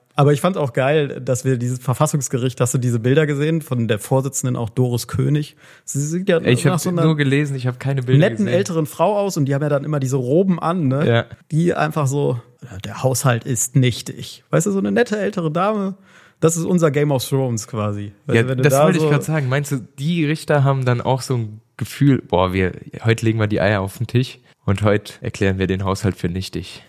[0.21, 3.87] Aber ich fand auch geil, dass wir dieses Verfassungsgericht, hast du diese Bilder gesehen von
[3.87, 5.55] der Vorsitzenden, auch Doris König?
[5.83, 8.57] Sie sieht ja Ich habe so nur gelesen, ich habe keine Bilder netten gesehen.
[8.57, 11.09] älteren Frau aus und die haben ja dann immer diese Roben an, ne?
[11.09, 11.25] Ja.
[11.51, 12.39] Die einfach so,
[12.85, 14.43] der Haushalt ist nichtig.
[14.51, 15.95] Weißt du, so eine nette ältere Dame.
[16.39, 18.11] Das ist unser Game of Thrones quasi.
[18.31, 19.49] Ja, das da wollte ich so- gerade sagen.
[19.49, 23.47] Meinst du, die Richter haben dann auch so ein Gefühl, boah, wir heute legen wir
[23.47, 26.83] die Eier auf den Tisch und heute erklären wir den Haushalt für nichtig.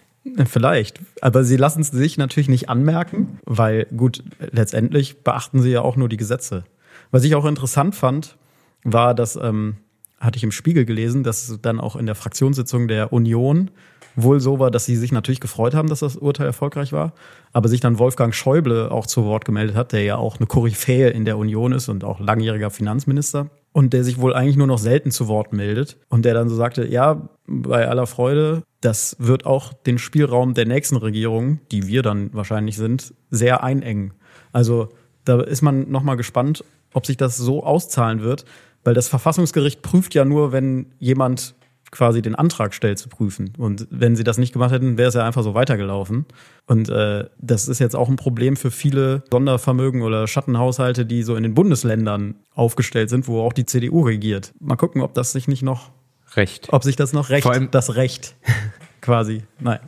[0.46, 1.00] Vielleicht.
[1.20, 5.96] Aber sie lassen es sich natürlich nicht anmerken, weil gut, letztendlich beachten sie ja auch
[5.96, 6.64] nur die Gesetze.
[7.10, 8.36] Was ich auch interessant fand,
[8.84, 9.76] war, dass, ähm,
[10.20, 13.70] hatte ich im Spiegel gelesen, dass dann auch in der Fraktionssitzung der Union
[14.14, 17.12] wohl so war, dass sie sich natürlich gefreut haben, dass das Urteil erfolgreich war,
[17.52, 21.08] aber sich dann Wolfgang Schäuble auch zu Wort gemeldet hat, der ja auch eine Koryphäe
[21.08, 24.78] in der Union ist und auch langjähriger Finanzminister und der sich wohl eigentlich nur noch
[24.78, 29.46] selten zu Wort meldet und der dann so sagte, ja, bei aller Freude, das wird
[29.46, 34.12] auch den Spielraum der nächsten Regierung, die wir dann wahrscheinlich sind, sehr einengen.
[34.52, 34.88] Also
[35.24, 38.44] da ist man nochmal gespannt, ob sich das so auszahlen wird,
[38.84, 41.54] weil das Verfassungsgericht prüft ja nur, wenn jemand
[41.92, 43.52] quasi den Antrag stellt zu prüfen.
[43.58, 46.26] Und wenn sie das nicht gemacht hätten, wäre es ja einfach so weitergelaufen.
[46.66, 51.36] Und äh, das ist jetzt auch ein Problem für viele Sondervermögen oder Schattenhaushalte, die so
[51.36, 54.52] in den Bundesländern aufgestellt sind, wo auch die CDU regiert.
[54.58, 55.90] Mal gucken, ob das sich nicht noch
[56.34, 56.68] Recht.
[56.72, 58.34] ob sich das noch recht, Vor allem- das Recht
[59.02, 59.42] quasi.
[59.60, 59.80] Nein.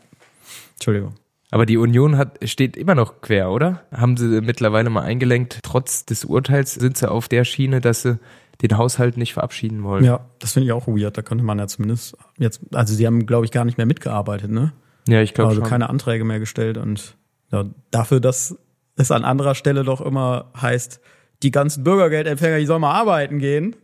[0.74, 1.14] Entschuldigung.
[1.50, 3.84] Aber die Union hat, steht immer noch quer, oder?
[3.92, 5.60] Haben sie mittlerweile mal eingelenkt.
[5.62, 8.18] Trotz des Urteils sind sie auf der Schiene, dass sie
[8.68, 10.04] den Haushalt nicht verabschieden wollen.
[10.04, 11.16] Ja, das finde ich auch weird.
[11.18, 14.50] Da könnte man ja zumindest jetzt, also sie haben, glaube ich, gar nicht mehr mitgearbeitet,
[14.50, 14.72] ne?
[15.06, 15.68] Ja, ich glaube Also schon.
[15.70, 17.16] keine Anträge mehr gestellt und
[17.52, 18.56] ja, dafür, dass
[18.96, 21.00] es an anderer Stelle doch immer heißt,
[21.42, 23.76] die ganzen Bürgergeldempfänger, die sollen mal arbeiten gehen,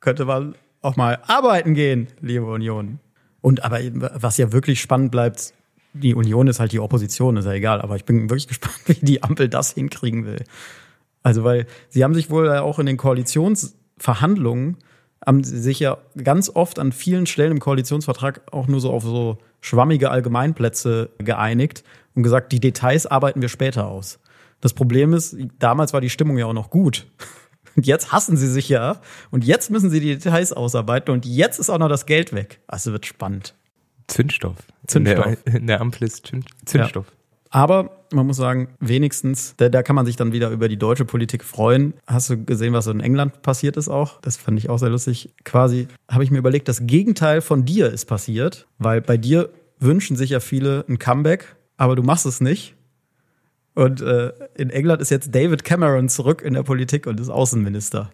[0.00, 2.98] könnte man auch mal arbeiten gehen, liebe Union.
[3.40, 3.78] Und aber
[4.14, 5.54] was ja wirklich spannend bleibt,
[5.94, 8.94] die Union ist halt die Opposition, ist ja egal, aber ich bin wirklich gespannt, wie
[8.94, 10.44] die Ampel das hinkriegen will.
[11.22, 12.96] Also, weil sie haben sich wohl auch in den
[13.98, 14.76] Koalitionsverhandlungen,
[15.24, 19.38] haben sich ja ganz oft an vielen Stellen im Koalitionsvertrag auch nur so auf so
[19.60, 21.82] schwammige Allgemeinplätze geeinigt
[22.14, 24.20] und gesagt, die Details arbeiten wir später aus.
[24.60, 27.06] Das Problem ist, damals war die Stimmung ja auch noch gut.
[27.76, 29.00] Und jetzt hassen sie sich ja.
[29.30, 31.14] Und jetzt müssen sie die Details ausarbeiten.
[31.14, 32.58] Und jetzt ist auch noch das Geld weg.
[32.66, 33.54] Also wird spannend.
[34.08, 34.56] Zündstoff.
[34.88, 35.26] Zündstoff.
[35.26, 37.06] In der, in der Ampel ist Zünd, Zündstoff.
[37.50, 41.04] Aber man muss sagen, wenigstens, da, da kann man sich dann wieder über die deutsche
[41.04, 41.94] Politik freuen.
[42.06, 44.20] Hast du gesehen, was in England passiert ist auch?
[44.20, 45.34] Das fand ich auch sehr lustig.
[45.44, 50.16] Quasi habe ich mir überlegt, das Gegenteil von dir ist passiert, weil bei dir wünschen
[50.16, 52.74] sich ja viele ein Comeback, aber du machst es nicht.
[53.74, 58.10] Und äh, in England ist jetzt David Cameron zurück in der Politik und ist Außenminister,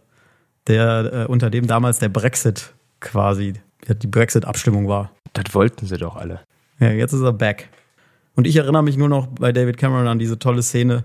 [0.66, 3.54] der äh, unter dem damals der Brexit quasi,
[3.88, 5.10] die Brexit-Abstimmung war.
[5.32, 6.40] Das wollten sie doch alle.
[6.80, 7.70] Ja, jetzt ist er back.
[8.36, 11.04] Und ich erinnere mich nur noch bei David Cameron an diese tolle Szene,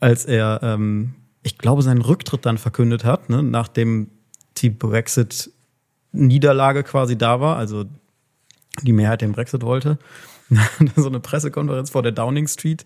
[0.00, 4.10] als er, ähm, ich glaube, seinen Rücktritt dann verkündet hat, ne, nachdem
[4.56, 7.84] die Brexit-Niederlage quasi da war, also
[8.82, 9.98] die Mehrheit den Brexit wollte.
[10.96, 12.84] so eine Pressekonferenz vor der Downing Street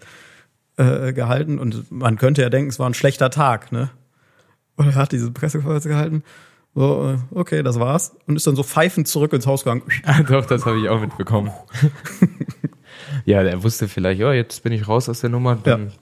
[0.76, 3.90] äh, gehalten und man könnte ja denken, es war ein schlechter Tag, ne?
[4.76, 6.22] Und er hat diese Pressekonferenz gehalten.
[6.74, 8.14] So, äh, okay, das war's.
[8.26, 9.82] Und ist dann so pfeifend zurück ins Haus gegangen.
[10.04, 11.50] Ah, doch, das habe ich auch mitbekommen.
[13.28, 15.92] ja, der wusste vielleicht, ja, jetzt bin ich raus aus der Nummer, dann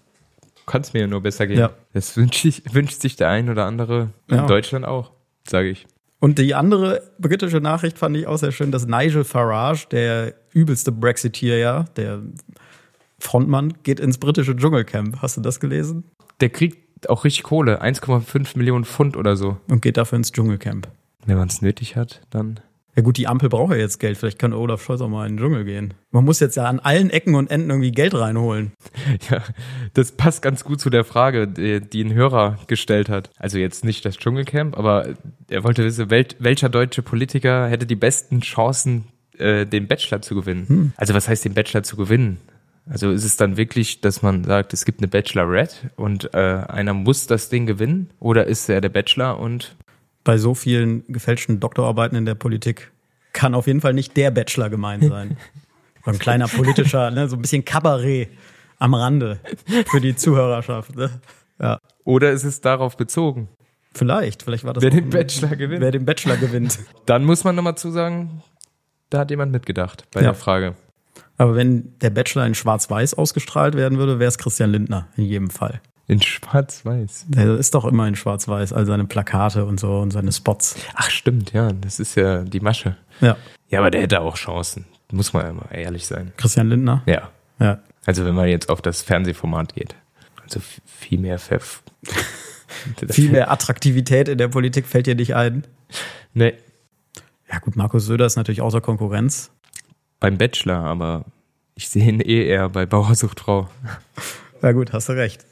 [0.67, 1.59] kann es mir ja nur besser gehen.
[1.59, 1.71] Ja.
[1.93, 4.43] Das wünscht sich, wünscht sich der ein oder andere Ja.
[4.43, 5.11] in Deutschland auch,
[5.49, 5.87] sage ich.
[6.21, 10.93] Und die andere britische Nachricht fand ich auch sehr schön, dass Nigel Farage, der übelste
[10.93, 12.23] Brexiteer, ja, der
[13.19, 15.21] Frontmann, geht ins britische Dschungelcamp.
[15.21, 16.05] Hast du das gelesen?
[16.41, 19.59] Der kriegt auch richtig Kohle, 1,5 Millionen Pfund oder so.
[19.69, 20.89] Und geht dafür ins Dschungelcamp.
[21.27, 22.61] Wenn man es nötig hat, dann.
[22.97, 24.17] Ja gut, die Ampel braucht ja jetzt Geld.
[24.17, 25.93] Vielleicht kann Olaf Scholz auch mal in den Dschungel gehen.
[26.13, 28.73] Man muss jetzt ja an allen Ecken und Enden irgendwie Geld reinholen.
[29.31, 29.43] Ja,
[29.95, 33.31] das passt ganz gut zu der Frage, die, ein Hörer gestellt hat.
[33.39, 35.15] Also jetzt nicht das Dschungelcamp, aber
[35.49, 39.05] er wollte wissen, wel, welcher deutsche Politiker hätte die besten Chancen,
[39.39, 40.93] äh, den Bachelor zu gewinnen.
[40.97, 42.39] Also was heißt den Bachelor zu gewinnen?
[42.89, 46.95] Also ist es dann wirklich, dass man sagt, es gibt eine Bachelorette und äh, einer
[46.95, 48.11] muss das Ding gewinnen?
[48.21, 49.77] Oder ist er der Bachelor und
[50.27, 52.91] Bei so vielen gefälschten Doktorarbeiten in der Politik
[53.33, 55.37] kann auf jeden Fall nicht der Bachelor gemeint sein.
[56.05, 58.29] So ein kleiner politischer, ne, so ein bisschen Kabarett
[58.79, 59.41] am Rande
[59.91, 60.95] für die Zuhörerschaft.
[60.95, 61.11] Ne?
[61.61, 63.49] Ja, oder ist es darauf bezogen,
[63.93, 64.45] vielleicht.
[64.45, 65.81] Vielleicht war das wer den ein- Bachelor gewinnt?
[65.81, 66.79] Wer den Bachelor gewinnt.
[67.07, 68.41] Dann muss man nochmal zu sagen,
[69.11, 70.27] da hat jemand mitgedacht bei Ja.
[70.29, 70.77] der Frage.
[71.39, 75.51] Aber wenn der Bachelor in Schwarz-Weiß ausgestrahlt werden würde, wäre es Christian Lindner in jedem
[75.51, 75.81] Fall.
[76.09, 77.27] In Schwarz-Weiß.
[77.29, 80.77] Der ist doch immer in Schwarz-Weiß, all seine Plakate und so und seine Spots.
[80.95, 82.97] Ach stimmt, ja, das ist ja die Masche.
[83.21, 83.37] Ja,
[83.69, 84.85] Ja, aber der hätte auch Chancen.
[85.11, 86.33] Muss man ja mal ehrlich sein.
[86.37, 87.03] Christian Lindner.
[87.07, 87.31] Ja.
[87.59, 87.81] Ja.
[88.05, 89.97] Also wenn man jetzt auf das Fernsehformat geht.
[90.43, 91.83] Also viel mehr Pfeff.
[93.11, 95.65] Viel mehr Attraktivität in der Politik fällt dir nicht ein.
[96.35, 96.55] Nee,
[97.51, 99.51] Ja gut, Markus Söder ist natürlich außer Konkurrenz.
[100.21, 101.25] beim Bachelor, aber
[101.75, 103.69] ich sehe ihn eh eher bei Bauersucht Frau.
[104.63, 105.45] Ja gut, hast du recht.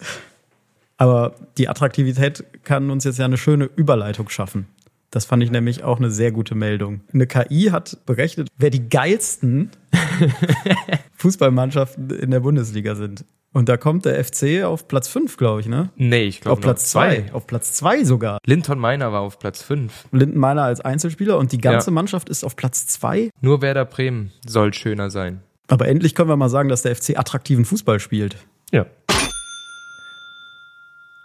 [0.97, 4.67] Aber die Attraktivität kann uns jetzt ja eine schöne Überleitung schaffen.
[5.11, 7.03] Das fand ich nämlich auch eine sehr gute Meldung.
[7.13, 9.71] Eine KI hat berechnet, wer die geilsten
[11.17, 13.25] Fußballmannschaften in der Bundesliga sind.
[13.53, 15.91] Und da kommt der FC auf Platz 5, glaube ich, ne?
[15.95, 17.33] Nee, ich glaube Auf Platz 2.
[17.33, 18.39] Auf Platz 2 sogar.
[18.45, 20.07] Linton Meiner war auf Platz 5.
[20.11, 21.95] Lindenmeiner als Einzelspieler und die ganze Ja.
[21.95, 23.31] Mannschaft ist auf Platz 2.
[23.41, 25.41] Nur Werder Bremen soll schöner sein.
[25.69, 28.37] Aber endlich können wir mal sagen, dass der FC attraktiven Fußball spielt.
[28.73, 28.87] Ja.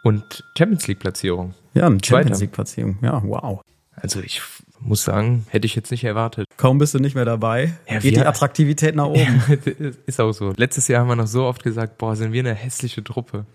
[0.04, 1.54] Und Champions League-Platzierung.
[1.74, 1.98] Ja, eine.
[2.04, 2.98] Champions League-Platzierung.
[3.02, 3.62] Ja, wow.
[3.96, 4.42] Also ich
[4.80, 6.48] muss sagen, hätte ich jetzt nicht erwartet.
[6.56, 9.44] Kaum bist du nicht mehr dabei, Ja, geht die Attraktivität nach oben.
[10.06, 10.54] Ist auch so.
[10.56, 13.46] Letztes Jahr haben wir noch so oft gesagt, boah, sind wir eine hässliche Truppe.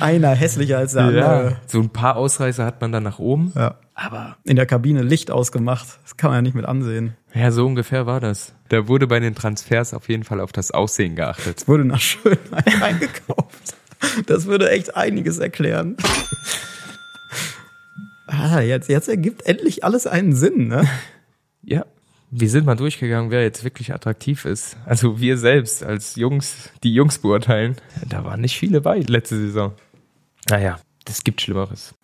[0.00, 1.56] Einer hässlicher als der andere.
[1.66, 3.52] So ein paar Ausreißer hat man dann nach oben.
[3.54, 3.76] Ja.
[3.94, 5.86] Aber In der Kabine Licht ausgemacht.
[6.02, 7.14] Das kann man ja nicht mit ansehen.
[7.34, 8.54] ja, so ungefähr war das.
[8.68, 11.58] Da wurde bei den Transfers auf jeden Fall auf das Aussehen geachtet.
[11.58, 13.76] Es wurde nach Schönheit eingekauft.
[14.26, 15.96] Das würde echt einiges erklären.
[18.26, 20.88] Ah, jetzt, jetzt ergibt endlich alles einen Sinn, ne?
[21.62, 21.84] Ja.
[22.30, 24.78] Wir sind mal durchgegangen, wer jetzt wirklich attraktiv ist.
[24.86, 27.76] Also wir selbst als Jungs, die Jungs beurteilen.
[28.08, 29.74] Da waren nicht viele bei letzte Saison.
[30.48, 31.94] Naja, das gibt Schlimmeres,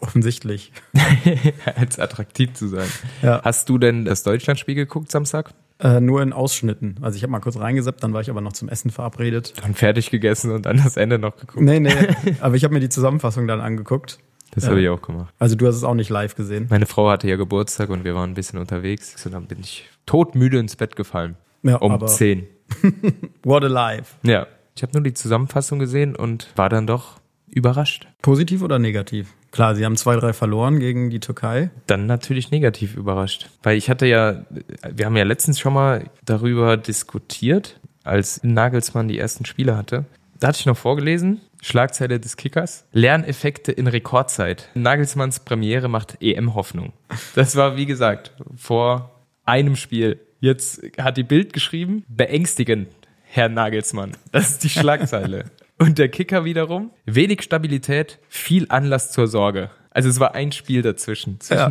[0.00, 0.72] Offensichtlich.
[1.76, 2.88] als attraktiv zu sein.
[3.22, 3.42] Ja.
[3.42, 5.52] Hast du denn das Deutschlandspiel geguckt Samstag?
[5.80, 6.96] Äh, nur in Ausschnitten.
[7.02, 9.54] Also ich habe mal kurz reingeseppt, dann war ich aber noch zum Essen verabredet.
[9.62, 11.64] Dann fertig gegessen und dann das Ende noch geguckt.
[11.64, 11.92] Nee, nee,
[12.40, 14.18] aber ich habe mir die Zusammenfassung dann angeguckt.
[14.52, 14.70] Das Ja.
[14.70, 15.34] habe ich auch gemacht.
[15.40, 16.68] Also du hast es auch nicht live gesehen.
[16.70, 19.26] Meine Frau hatte ja Geburtstag und wir waren ein bisschen unterwegs.
[19.26, 21.36] Und dann bin ich todmüde ins Bett gefallen.
[21.64, 22.46] Ja, um aber 10.
[23.42, 24.14] what a life.
[24.22, 24.46] Ja.
[24.76, 28.06] Ich habe nur die Zusammenfassung gesehen und war dann doch überrascht.
[28.22, 29.34] Positiv oder negativ?
[29.54, 31.70] Klar, sie haben 2-3 verloren gegen die Türkei.
[31.86, 33.50] Dann natürlich negativ überrascht.
[33.62, 34.44] Weil ich hatte ja,
[34.90, 40.06] wir haben ja letztens schon mal darüber diskutiert, als Nagelsmann die ersten Spiele hatte.
[40.40, 44.70] Da hatte ich noch vorgelesen, Schlagzeile des Kickers, Lerneffekte in Rekordzeit.
[44.74, 46.92] Nagelsmanns Premiere macht EM-Hoffnung.
[47.36, 50.18] Das war, wie gesagt, vor einem Spiel.
[50.40, 52.88] Jetzt hat die Bild geschrieben, beängstigend,
[53.22, 54.16] Herr Nagelsmann.
[54.32, 55.44] Das ist die Schlagzeile.
[55.86, 59.70] Und der Kicker wiederum, wenig Stabilität, viel Anlass zur Sorge.
[59.90, 61.40] Also es war ein Spiel dazwischen.
[61.40, 61.66] Zwischen Ja.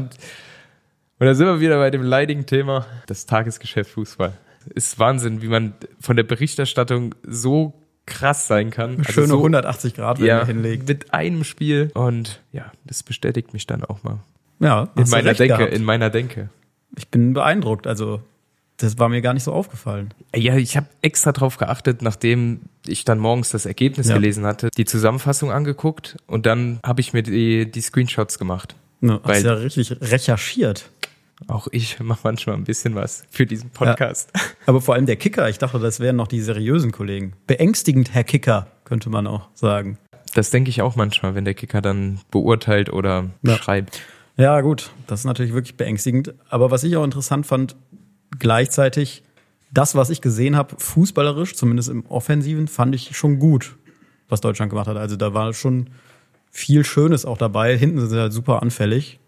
[1.20, 4.34] und da sind wir wieder bei dem leidigen Thema, das Tagesgeschäft Fußball.
[4.76, 7.74] Ist Wahnsinn, wie man von der Berichterstattung so
[8.06, 9.00] krass sein kann.
[9.00, 10.88] Also Schöne so, 180 Grad, wenn ja, hinlegt.
[10.88, 11.92] mit einem Spiel.
[11.94, 14.20] Und ja, das bestätigt mich dann auch mal.
[14.60, 15.74] Ja, In meiner Denke, gehabt.
[15.74, 16.50] in meiner Denke.
[16.98, 17.88] Ich bin beeindruckt.
[17.88, 18.22] Also
[18.84, 20.14] das war mir gar nicht so aufgefallen.
[20.36, 24.16] Ja, ich habe extra drauf geachtet, nachdem ich dann morgens das Ergebnis Ja.
[24.16, 28.76] gelesen hatte, die Zusammenfassung angeguckt und dann habe ich mir die, die Screenshots gemacht.
[29.02, 30.90] Ne, hast Weil- ja richtig recherchiert.
[31.48, 34.32] Auch ich mache manchmal ein bisschen was für diesen Podcast.
[34.66, 37.34] Aber vor allem der Kicker, ich dachte, das wären noch die seriösen Kollegen.
[37.48, 39.98] Beängstigend, Herr Kicker, könnte man auch sagen.
[40.36, 43.56] Das denke ich auch manchmal, wenn der Kicker dann beurteilt oder Ja.
[43.58, 44.02] schreibt.
[44.36, 46.34] Ja, gut, das ist natürlich wirklich beängstigend.
[46.50, 47.76] Aber was ich auch interessant fand,
[48.40, 49.24] gleichzeitig,
[49.72, 53.76] das, was ich gesehen habe, fußballerisch, zumindest im Offensiven, fand ich schon gut,
[54.30, 54.98] was Deutschland gemacht hat.
[54.98, 55.90] Also da war schon
[56.52, 57.78] viel Schönes auch dabei.
[57.78, 59.20] Hinten sind sie halt super anfällig.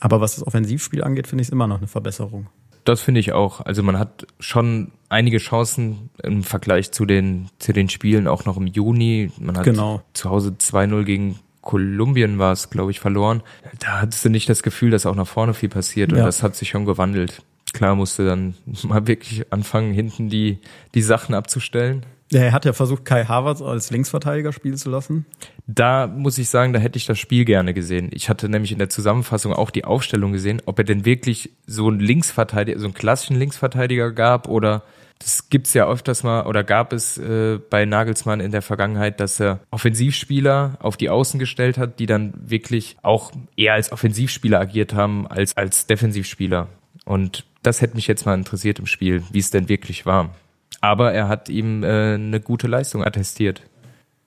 [0.00, 2.46] Aber was das Offensivspiel angeht, finde ich es immer noch eine Verbesserung.
[2.84, 3.60] Das finde ich auch.
[3.60, 8.56] Also man hat schon einige Chancen im Vergleich zu den, zu den Spielen auch noch
[8.56, 9.30] im Juni.
[9.38, 10.02] Man hat Genau.
[10.14, 13.42] zu Hause 2-0 gegen Kolumbien war es, glaube ich, verloren.
[13.80, 16.24] Da hattest du nicht das Gefühl, dass auch nach vorne viel passiert und Ja.
[16.24, 17.42] das hat sich schon gewandelt.
[17.78, 20.58] Klar musste dann mal wirklich anfangen, hinten die,
[20.96, 22.04] die Sachen abzustellen.
[22.32, 25.26] Ja, Er hat ja versucht, Kai Havertz als Linksverteidiger spielen zu lassen.
[25.68, 28.10] Da muss ich sagen, da hätte ich das Spiel gerne gesehen.
[28.12, 31.86] Ich hatte nämlich in der Zusammenfassung auch die Aufstellung gesehen, ob er denn wirklich so
[31.86, 34.82] einen Linksverteidiger, so einen klassischen Linksverteidiger gab oder
[35.20, 39.38] das gibt's ja öfters mal oder gab es äh, bei Nagelsmann in der Vergangenheit, dass
[39.38, 44.94] er Offensivspieler auf die Außen gestellt hat, die dann wirklich auch eher als Offensivspieler agiert
[44.94, 46.66] haben als als Defensivspieler.
[47.04, 50.34] Und das hätte mich jetzt mal interessiert im Spiel, wie es denn wirklich war.
[50.80, 53.62] Aber er hat ihm äh, eine gute Leistung attestiert.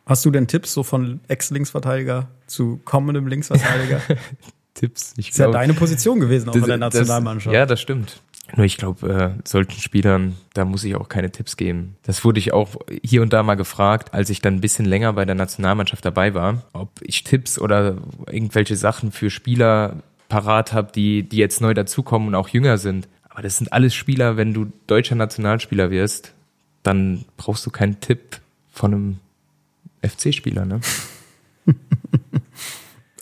[0.06, 4.01] Hast du denn Tipps so von Ex-Linksverteidiger zu kommendem Linksverteidiger?
[4.73, 5.13] Tipps.
[5.17, 7.54] Ich ist ja glaub- deine Position gewesen, auch in der Das- Nationalmannschaft.
[7.54, 8.21] ja, das stimmt.
[8.56, 11.95] Nur ich glaube, äh, solchen Spielern, da muss ich auch keine Tipps geben.
[12.04, 12.69] Das wurde ich auch
[13.01, 16.34] hier und da mal gefragt, als ich dann ein bisschen länger bei der Nationalmannschaft dabei
[16.34, 17.95] war, ob ich Tipps oder
[18.30, 23.08] irgendwelche Sachen für Spieler parat habe, die, die jetzt neu dazukommen und auch jünger sind.
[23.32, 26.34] Aber das sind alles Spieler, wenn du deutscher Nationalspieler wirst,
[26.84, 28.39] dann brauchst du keinen Tipp
[28.72, 29.20] von einem
[30.02, 30.82] FC-Spieler, ne?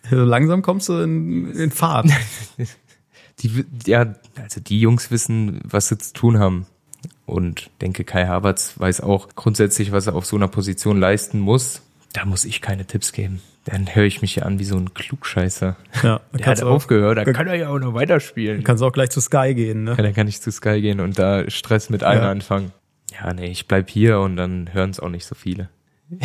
[0.09, 2.07] So langsam kommst du in, in Fahrt.
[3.39, 6.65] Die, ja, also die Jungs wissen, was sie zu tun haben.
[7.25, 11.81] Und denke, Kai Havertz weiß auch grundsätzlich, was er auf so einer Position leisten muss.
[12.13, 13.41] Da muss ich keine Tipps geben.
[13.65, 15.75] Dann höre ich mich ja an wie so ein Klugscheißer.
[16.01, 18.63] Ja, Der hat auch, aufgehört, da kann er ja auch noch weiterspielen.
[18.63, 19.83] kannst auch gleich zu Sky gehen.
[19.83, 19.91] Ne?
[19.91, 22.31] Ja, dann kann ich zu Sky gehen und da Stress mit allen Ja.
[22.31, 22.71] anfangen.
[23.21, 25.69] Ja, nee, ich bleib hier und dann hören es auch nicht so viele.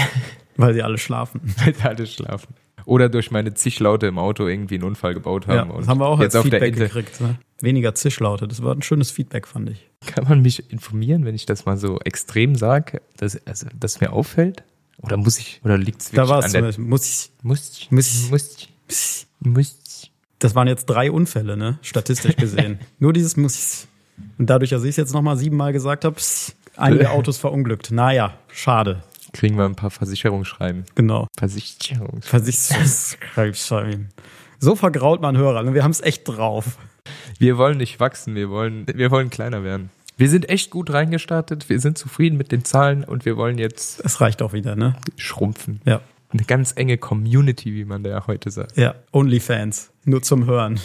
[0.56, 1.40] Weil sie alle schlafen.
[1.64, 2.54] Weil sie alle schlafen.
[2.86, 5.70] Oder durch meine zig Laute im Auto irgendwie einen Unfall gebaut haben.
[5.70, 7.20] Ja, das haben wir auch als jetzt auf der Feedback gekriegt.
[7.20, 7.36] Ne?
[7.60, 8.46] Weniger Zischlaute.
[8.46, 9.88] Das war ein schönes Feedback, fand ich.
[10.06, 14.12] Kann man mich informieren, wenn ich das mal so extrem sage, dass, also, dass mir
[14.12, 14.62] auffällt?
[15.04, 16.62] Oder muss ich, oder liegt es Da wirklich war an es der...
[16.62, 20.12] muss ich, Muss ich, Muss ich- muss ich, muss ich.
[20.38, 21.78] das waren jetzt drei Unfälle, ne?
[21.82, 22.78] Statistisch gesehen.
[22.98, 23.88] Nur dieses muss ich.
[24.38, 26.16] Und dadurch, dass ich es jetzt nochmal siebenmal gesagt habe,
[26.76, 27.90] einige Autos verunglückt.
[27.90, 29.02] Naja, schade.
[29.32, 30.84] Kriegen wir ein paar Versicherungsschreiben.
[30.94, 31.26] Genau.
[31.36, 32.26] Versicherungs...
[32.26, 34.08] Versicherungsschreiben.
[34.60, 35.62] So vergrault man Hörer.
[35.64, 35.74] Ne?
[35.74, 36.78] Wir haben es echt drauf.
[37.38, 39.90] Wir wollen nicht wachsen, wir wollen, wir wollen kleiner werden.
[40.16, 44.00] Wir sind echt gut reingestartet, wir sind zufrieden mit den Zahlen und wir wollen jetzt
[44.04, 44.96] Es reicht auch wieder, ne?
[45.16, 45.80] schrumpfen.
[45.84, 46.00] Ja.
[46.32, 48.76] Eine ganz enge Community, wie man da ja heute sagt.
[48.76, 49.92] Ja, Onlyfans.
[50.04, 50.80] Nur zum Hören.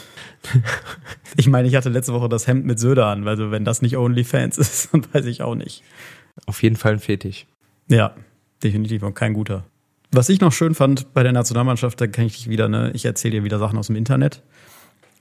[1.37, 3.97] Ich meine, ich hatte letzte Woche das Hemd mit Söder an, also wenn das nicht
[3.97, 5.83] Onlyfans ist, dann weiß ich auch nicht.
[6.45, 7.45] Auf jeden Fall ein Fetisch.
[7.87, 8.13] Ja,
[8.63, 9.63] definitiv und kein guter.
[10.11, 13.05] Was ich noch schön fand bei der Nationalmannschaft, da kann ich dich wieder, ne, ich
[13.05, 14.41] erzähle dir wieder Sachen aus dem Internet,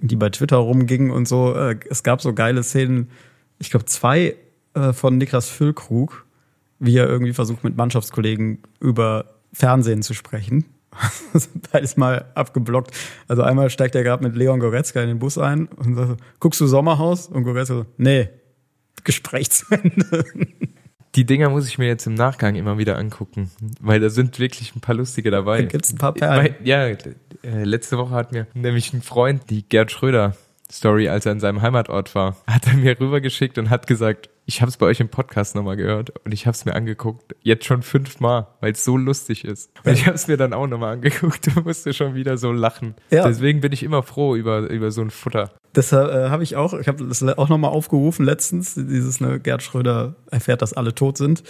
[0.00, 1.54] die bei Twitter rumgingen und so.
[1.54, 3.10] Äh, Es gab so geile Szenen,
[3.58, 4.36] ich glaube zwei
[4.74, 6.26] äh, von Niklas Füllkrug,
[6.78, 10.64] wie er irgendwie versucht mit Mannschaftskollegen über Fernsehen zu sprechen.
[11.72, 12.92] Beides mal abgeblockt.
[13.28, 16.16] Also einmal steigt er gerade mit Leon Goretzka in den Bus ein und sagt so,
[16.40, 17.26] guckst du Sommerhaus?
[17.26, 18.28] Und Goretzka so, nee,
[19.04, 20.24] Gespräch zu Ende.
[21.14, 24.76] Die Dinger muss ich mir jetzt im Nachgang immer wieder angucken, weil da sind wirklich
[24.76, 25.62] ein paar lustige dabei.
[25.62, 26.54] Da gibt's ein paar Perlen.
[26.62, 26.96] Ja, äh,
[27.42, 30.36] letzte Woche hat mir nämlich ein Freund die Gerd Schröder
[30.70, 34.60] Story, als er in seinem Heimatort war, hat er mir rübergeschickt und hat gesagt, ich
[34.60, 37.64] habe es bei euch im Podcast nochmal gehört und ich habe es mir angeguckt, jetzt
[37.66, 39.70] schon fünfmal, weil es so lustig ist.
[39.84, 42.94] Und ich habe es mir dann auch nochmal angeguckt und musste schon wieder so lachen.
[43.10, 43.26] Ja.
[43.26, 45.52] Deswegen bin ich immer froh über, über so ein Futter.
[45.74, 49.62] Deshalb äh, habe ich auch, ich habe das auch nochmal aufgerufen letztens, dieses ne, Gerd
[49.62, 51.42] Schröder erfährt, dass alle tot sind.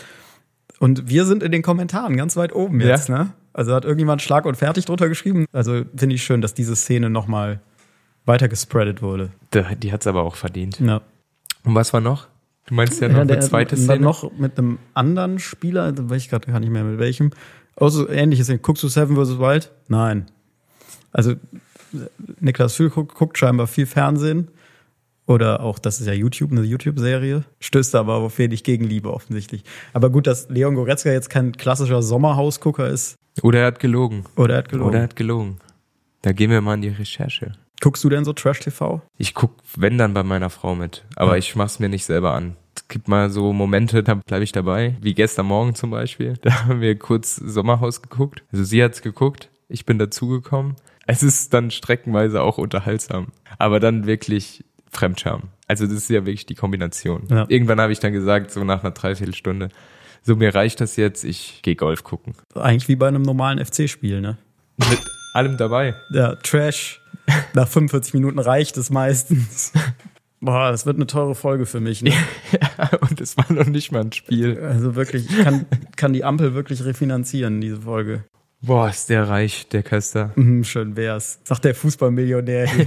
[0.80, 2.88] Und wir sind in den Kommentaren ganz weit oben Ja.
[2.88, 3.32] jetzt, ne?
[3.52, 5.46] Also hat irgendjemand Schlag und fertig drunter geschrieben.
[5.52, 7.60] Also finde ich schön, dass diese Szene nochmal
[8.28, 9.30] weiter gespreadet wurde.
[9.50, 10.78] Da- Die hat's aber auch verdient.
[10.80, 11.00] Ja.
[11.64, 12.28] Und was war noch?
[12.66, 14.00] Du meinst ja noch eine zweite dann Szene?
[14.00, 17.30] noch mit einem anderen Spieler, da weiß ich gerade gar nicht mehr mit welchem.
[17.76, 18.50] Also ähnliches.
[18.62, 19.38] Guckst du Seven vs.
[19.38, 19.70] Wild?
[19.88, 20.26] Nein.
[21.12, 21.34] Also
[22.40, 24.48] Niklas Fühl guckt, guckt scheinbar viel Fernsehen.
[25.26, 27.44] Oder auch, das ist ja YouTube, eine YouTube-Serie.
[27.60, 29.62] Stößt aber auf wenig Gegenliebe offensichtlich.
[29.92, 33.16] Aber gut, dass Leon Goretzka jetzt kein klassischer Sommerhausgucker ist.
[33.42, 34.24] Oder er hat gelogen.
[34.36, 34.88] Oder er hat gelogen.
[34.88, 35.58] Oder er hat gelogen.
[36.22, 37.52] Da gehen wir mal in die Recherche.
[37.80, 39.02] Guckst du denn so Trash-TV?
[39.18, 41.36] Ich guck, wenn dann bei meiner Frau mit, aber Ja.
[41.38, 42.56] ich mach's mir nicht selber an.
[42.74, 46.34] Es gibt mal so Momente, da bleibe ich dabei, wie gestern Morgen zum Beispiel.
[46.42, 48.42] Da haben wir kurz Sommerhaus geguckt.
[48.52, 50.74] Also sie hat's geguckt, ich bin dazugekommen.
[51.06, 55.44] Es ist dann streckenweise auch unterhaltsam, aber dann wirklich Fremdscham.
[55.66, 57.24] Also das ist ja wirklich die Kombination.
[57.30, 57.44] Ja.
[57.48, 59.68] Irgendwann habe ich dann gesagt, so nach einer Dreiviertelstunde,
[60.22, 62.34] so mir reicht das jetzt, ich gehe Golf gucken.
[62.54, 64.36] Eigentlich wie bei einem normalen FC-Spiel, ne?
[64.78, 64.98] Mit
[65.34, 65.94] allem dabei.
[66.12, 67.00] Ja, Trash.
[67.54, 69.72] Nach 45 Minuten reicht es meistens.
[70.40, 72.02] Boah, das wird eine teure Folge für mich.
[72.02, 72.12] Ne?
[73.00, 74.60] Und es war noch nicht mal ein Spiel.
[74.60, 78.24] Also wirklich, ich kann, kann die Ampel wirklich refinanzieren, diese Folge.
[78.60, 80.32] Boah, ist der reich, der Köster.
[80.36, 81.40] Mhm, schön wär's.
[81.44, 82.86] Sagt der Fußballmillionär hier.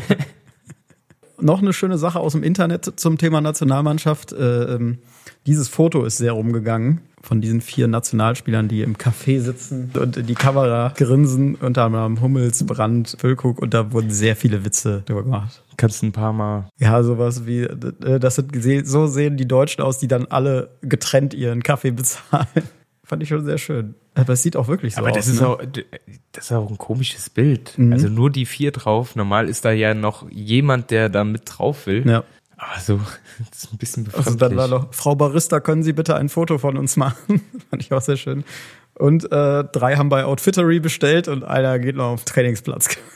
[1.40, 4.32] Noch eine schöne Sache aus dem Internet zum Thema Nationalmannschaft.
[4.32, 5.00] Äh, ähm,
[5.46, 10.28] dieses Foto ist sehr rumgegangen von diesen vier Nationalspielern, die im Café sitzen und in
[10.28, 15.24] die Kamera grinsen, unter anderem Hummels, Brandt, Füllkrug und da wurden sehr viele Witze drüber
[15.24, 15.64] gemacht.
[15.78, 16.70] Kannst ein paar Mal.
[16.78, 18.52] Ja, sowas wie, äh, das sind,
[18.88, 22.48] so sehen die Deutschen aus, die dann alle getrennt ihren Kaffee bezahlen.
[23.04, 23.96] Fand ich schon sehr schön.
[24.14, 25.18] Aber es sieht auch wirklich so Aber aus.
[25.18, 25.48] das ist ne?
[25.48, 25.62] auch,
[26.32, 27.78] das ist auch ein komisches Bild.
[27.78, 27.94] Mhm.
[27.94, 29.16] Also nur die vier drauf.
[29.16, 32.08] Normal ist da ja noch jemand, der da mit drauf will.
[32.08, 32.24] Ja.
[32.62, 33.00] Aber so,
[33.50, 34.28] das ist ein bisschen befremdlich.
[34.28, 37.42] Also dann war noch, Frau Barista, können Sie bitte ein Foto von uns machen?
[37.70, 38.44] Fand ich auch sehr schön.
[38.94, 42.98] Und äh, drei haben bei Outfittery bestellt und einer geht noch auf den Trainingsplatz.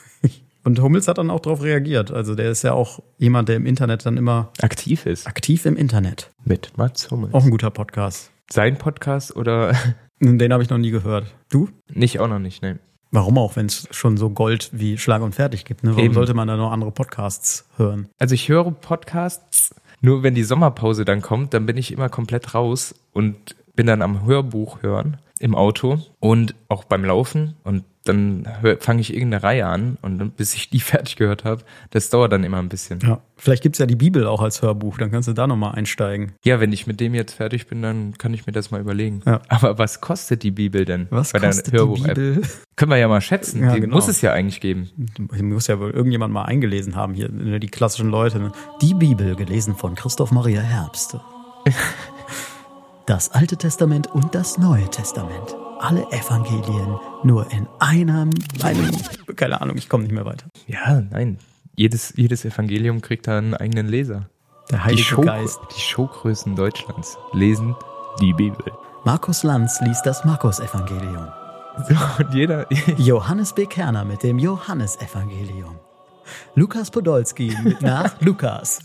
[0.64, 2.10] Und Hummels hat dann auch darauf reagiert.
[2.10, 5.28] Also der ist ja auch jemand, der im Internet dann immer aktiv ist.
[5.28, 6.32] aktiv im Internet.
[6.44, 7.36] Mit Mats Hummels.
[7.36, 8.32] Auch ein guter Podcast.
[8.52, 9.76] Sein Podcast oder
[10.20, 11.36] Den habe ich noch nie gehört.
[11.52, 11.70] Du?
[11.94, 12.80] nicht auch noch nicht, ne?
[13.16, 15.86] Warum auch, wenn es schon so Gold wie Schlag und Fertig gibt?
[15.86, 15.92] Ne?
[15.92, 16.14] Warum Eben.
[16.14, 18.10] sollte man da noch andere Podcasts hören?
[18.20, 22.54] Also ich höre Podcasts, nur wenn die Sommerpause dann kommt, dann bin ich immer komplett
[22.54, 28.48] raus und bin dann am Hörbuch hören im Auto und auch beim Laufen und dann
[28.80, 32.44] fange ich irgendeine Reihe an und bis ich die fertig gehört habe, das dauert dann
[32.44, 33.00] immer ein bisschen.
[33.00, 33.22] Ja.
[33.36, 36.34] Vielleicht gibt's ja die Bibel auch als Hörbuch, dann kannst du da nochmal einsteigen.
[36.44, 39.22] Ja, wenn ich mit dem jetzt fertig bin, dann kann ich mir das mal überlegen.
[39.26, 39.42] Ja.
[39.50, 41.08] Aber was kostet die Bibel denn?
[41.10, 42.16] Was bei kostet die Hörbuch-App?
[42.16, 42.42] Bibel?
[42.76, 43.64] Können wir ja mal schätzen.
[43.64, 43.96] Ja, die genau.
[43.96, 44.90] muss es ja eigentlich geben.
[45.42, 48.40] Muss ja wohl irgendjemand mal eingelesen haben hier, ne, die klassischen Leute.
[48.40, 48.52] Ne?
[48.82, 51.18] Die Bibel, gelesen von Christoph Maria Herbst.
[53.08, 55.56] Das Alte Testament und das Neue Testament.
[55.80, 58.30] Alle Evangelien nur in einem,
[58.64, 58.92] einem,
[59.36, 60.46] keine Ahnung, ich komme nicht mehr weiter.
[60.68, 61.38] Ja, nein.
[61.76, 64.30] Jedes, jedes Evangelium kriegt da einen eigenen Leser.
[64.72, 65.60] Der Die, Heilige Show, Geist.
[65.76, 67.76] die Showgrößen Deutschlands lesen
[68.22, 68.66] die Bibel.
[69.04, 71.28] Markus Lanz liest das Markus-Evangelium.
[71.90, 72.66] So, und jeder,
[72.98, 73.66] Johannes B.
[73.66, 75.76] Kerner mit dem Johannesevangelium.
[76.56, 78.80] Lukas Podolski mit nach Lukas.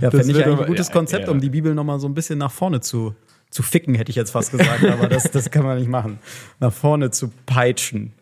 [0.00, 1.32] Ja, Das fände ich ein gutes ja, Konzept, ja.
[1.32, 3.14] um die Bibel nochmal so ein bisschen nach vorne zu,
[3.52, 6.18] zu ficken, hätte ich jetzt fast gesagt, aber das, das kann man nicht machen.
[6.58, 8.12] Nach vorne zu peitschen.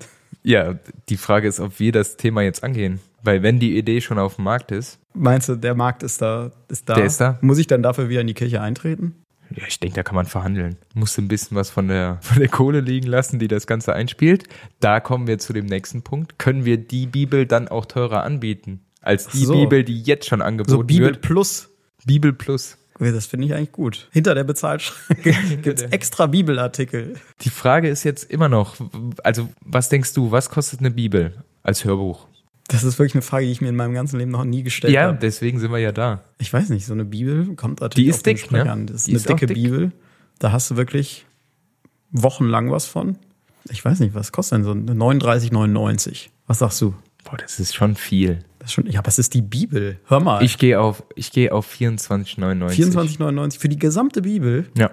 [0.43, 0.74] ja,
[1.09, 3.01] die Frage ist, ob wir das Thema jetzt angehen.
[3.22, 6.51] Weil wenn die Idee schon auf dem Markt ist, Meinst du, der Markt ist da?
[6.68, 6.95] Ist da?
[6.95, 7.39] Der ist da.
[7.41, 9.14] Muss ich dann dafür wieder in die Kirche eintreten?
[9.55, 10.76] ja, ich denke, da kann man verhandeln.
[10.95, 13.93] Musst du ein bisschen was von der, von der Kohle liegen lassen, die das Ganze
[13.93, 14.45] einspielt.
[14.78, 16.39] Da kommen wir zu dem nächsten Punkt.
[16.39, 18.81] Können wir die Bibel dann auch teurer anbieten?
[19.03, 19.55] Als die So.
[19.55, 21.20] Bibel, die jetzt schon So angeboten Bibel wird.
[21.22, 21.68] Plus.
[22.07, 22.78] Bibel Plus.
[23.01, 24.09] Okay, Das finde ich eigentlich gut.
[24.12, 25.32] Hinter der Bezahlschranke
[25.62, 27.14] gibt's der- extra Bibelartikel.
[27.40, 28.76] Die Frage ist jetzt immer noch,
[29.24, 31.32] also was denkst du, was kostet eine Bibel
[31.62, 32.26] als Hörbuch?
[32.68, 34.92] Das ist wirklich eine Frage, die ich mir in meinem ganzen Leben noch nie gestellt
[34.92, 35.18] Ja, habe.
[35.20, 36.22] deswegen sind wir ja da.
[36.38, 38.70] Ich weiß nicht, so eine Bibel kommt natürlich Die ist auf den dick, ne?
[38.70, 38.86] an.
[38.86, 39.57] Das ist Die eine ist dicke dick.
[39.57, 39.92] Bibel.
[40.38, 41.26] Da hast du wirklich
[42.12, 43.16] wochenlang was von.
[43.70, 46.28] Ich weiß nicht, was kostet denn so eine 39,99?
[46.46, 46.94] Was sagst du?
[47.24, 48.44] Boah, das ist schon viel.
[48.61, 49.98] Das ist schon, ja, was ist die Bibel?
[50.06, 50.42] Hör mal.
[50.44, 53.18] Ich gehe auf, ich gehe auf 24,99.
[53.18, 54.68] 24,99 für die gesamte Bibel.
[54.76, 54.90] Ja.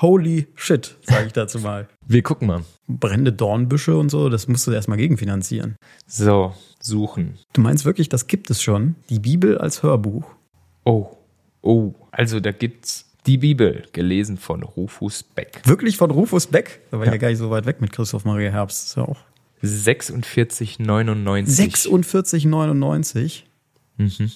[0.00, 1.88] Holy shit, sage ich dazu mal.
[2.06, 2.62] Wir gucken mal.
[2.86, 5.76] Brennende Dornbüsche und so, das musst du erstmal gegenfinanzieren.
[6.06, 7.38] So, suchen.
[7.54, 8.94] Du meinst wirklich, das gibt es schon?
[9.08, 10.26] Die Bibel als Hörbuch?
[10.84, 11.16] Oh,
[11.62, 11.94] oh.
[12.10, 15.62] Also da gibt's die Bibel, gelesen von Rufus Beck.
[15.64, 16.82] Wirklich von Rufus Beck?
[16.90, 17.14] Da war ich Ja.
[17.14, 18.82] ja gar nicht so weit weg mit Christoph Maria Herbst.
[18.82, 19.16] Das ist ja auch
[19.62, 21.46] 46,99.
[21.48, 23.42] 46,99.
[23.96, 24.30] Mhm.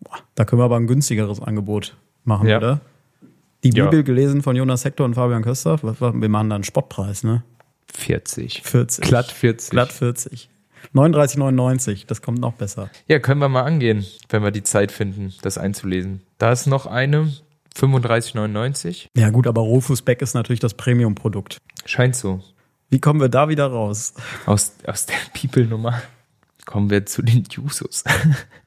[0.00, 2.56] Boah, da können wir aber ein günstigeres Angebot machen, Ja.
[2.58, 2.80] oder?
[3.62, 3.84] Die Ja.
[3.84, 5.82] Bibel gelesen von Jonas Hector und Fabian Köster.
[5.82, 7.42] Wir machen da einen Spottpreis, ne?
[7.92, 8.62] 40.
[8.62, 9.04] 40.
[9.04, 9.70] Glatt 40.
[9.70, 10.48] Glatt 40.
[10.94, 12.06] 39,99.
[12.06, 12.88] Das kommt noch besser.
[13.06, 16.22] Ja, können wir mal angehen, wenn wir die Zeit finden, das einzulesen.
[16.38, 17.30] Da ist noch eine,
[17.76, 19.08] 35,99.
[19.14, 21.58] Ja, gut, aber Rufus Beck ist natürlich das Premium-Produkt.
[21.84, 22.40] Scheint so.
[22.90, 24.14] Wie kommen wir da wieder raus?
[24.46, 26.02] Aus, aus der Bibelnummer
[26.66, 28.04] kommen wir zu den Jusos.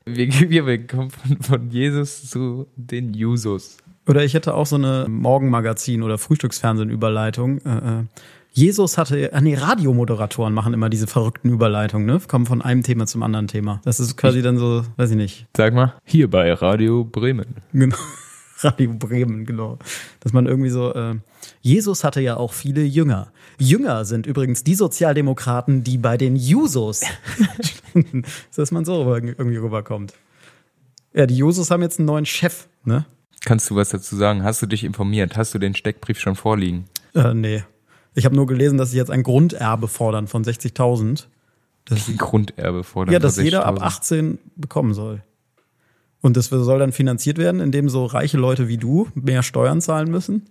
[0.05, 3.77] Wir, wir, wir kommen von, von Jesus zu den Jusos.
[4.05, 7.59] Oder ich hätte auch so eine Morgenmagazin- oder Frühstücksfernsehen-Überleitung.
[7.59, 8.03] Äh, äh,
[8.51, 12.19] Jesus hatte, ah nee, Radiomoderatoren machen immer diese verrückten Überleitungen, ne?
[12.27, 13.79] Kommen von einem Thema zum anderen Thema.
[13.85, 17.55] Das ist quasi dann so, weiß ich nicht, Sag mal, hier bei Radio Bremen.
[17.71, 17.95] Genau.
[18.63, 19.77] Radio Bremen, genau.
[20.19, 21.15] Dass man irgendwie so, äh,
[21.61, 23.31] Jesus hatte ja auch viele Jünger.
[23.59, 27.01] Jünger sind übrigens die Sozialdemokraten, die bei den Jusos,
[28.55, 30.13] dass man so irgendwie rüberkommt.
[31.13, 33.05] Ja, die Jusos haben jetzt einen neuen Chef, ne?
[33.45, 34.43] Kannst du was dazu sagen?
[34.43, 35.35] Hast du dich informiert?
[35.35, 36.85] Hast du den Steckbrief schon vorliegen?
[37.13, 37.63] Äh, nee.
[38.15, 41.25] Ich habe nur gelesen, dass sie jetzt ein Grunderbe fordern von 60.000.
[41.85, 43.13] Das, Grunderbe fordern.
[43.13, 43.81] ja, dass jeder ab 60.000.
[43.81, 45.21] 18 bekommen soll.
[46.23, 50.09] Und das soll dann finanziert werden, indem so reiche Leute wie du mehr Steuern zahlen
[50.09, 50.43] müssen.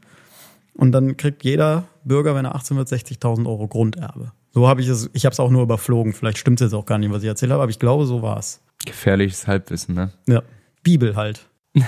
[0.75, 4.33] Und dann kriegt jeder Bürger, wenn er 18 wird, 60.000 Euro Grunderbe.
[4.51, 6.13] So habe ich es, ich habe es auch nur überflogen.
[6.13, 8.21] Vielleicht stimmt es jetzt auch gar nicht, was ich erzählt habe, aber ich glaube, so
[8.21, 8.61] war's.
[8.85, 10.13] Gefährliches Halbwissen, ne?
[10.29, 10.43] Ja.
[10.83, 11.49] Bibel halt.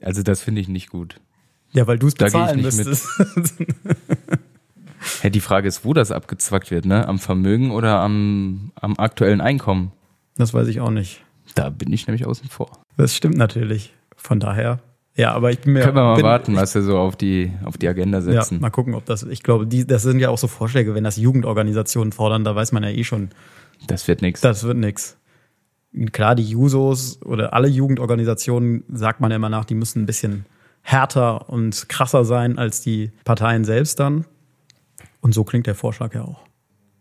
[0.00, 1.20] Also das finde ich nicht gut.
[1.72, 3.08] Ja, weil du es bezahlen müsstest.
[5.24, 7.08] Ja, die Frage ist, wo das abgezwackt wird, ne?
[7.08, 9.90] Am Vermögen oder am, am aktuellen Einkommen?
[10.36, 11.24] Das weiß ich auch nicht.
[11.54, 12.70] Da bin ich nämlich außen vor.
[12.96, 13.94] Das stimmt natürlich.
[14.16, 14.80] Von daher.
[15.14, 15.80] Ja, aber ich bin mir.
[15.82, 18.60] Können wir mal bin, warten, was wir so auf die, auf die Agenda Ja, setzen.
[18.60, 19.22] mal gucken, ob das.
[19.24, 22.72] Ich glaube, die, das sind ja auch so Vorschläge, wenn das Jugendorganisationen fordern, da weiß
[22.72, 23.30] man ja eh schon,
[23.88, 24.40] Das wird nichts.
[24.40, 25.16] das wird nix.
[26.12, 30.44] Klar, die Jusos oder alle Jugendorganisationen sagt man ja immer nach, die müssen ein bisschen
[30.82, 34.24] härter und krasser sein als die Parteien selbst dann.
[35.20, 36.40] Und so klingt der Vorschlag ja auch.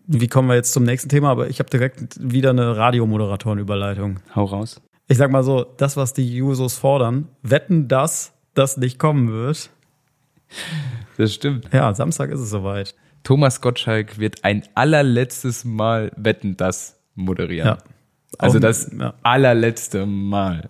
[0.08, 1.30] Wie kommen wir jetzt zum nächsten Thema?
[1.30, 4.22] Aber ich habe direkt wieder eine Radiomoderatorenüberleitung.
[4.34, 4.82] Hau raus.
[5.10, 9.70] Ich sag mal so, das, was die Jusos fordern, wetten, dass das nicht kommen wird.
[11.18, 11.70] Das stimmt.
[11.74, 12.96] Ja, Samstag ist es soweit.
[13.24, 17.68] Thomas Gottschalk wird ein allerletztes Mal Wetten, das moderieren.
[17.68, 17.78] Ja.
[18.38, 19.14] Also das ja.
[19.24, 20.70] allerletzte Mal.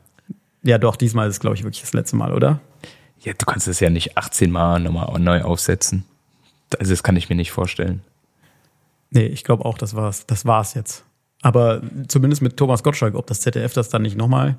[0.63, 2.59] Ja, doch, diesmal ist es, glaube ich, wirklich das letzte Mal, oder?
[3.19, 6.05] Ja, du kannst das ja nicht 18 Mal nochmal neu aufsetzen.
[6.79, 8.01] Also das kann ich mir nicht vorstellen.
[9.09, 10.25] Nee, ich glaube auch, das war's.
[10.25, 11.03] Das war's jetzt.
[11.41, 14.57] Aber zumindest mit Thomas Gottschalk, ob das ZDF das dann nicht nochmal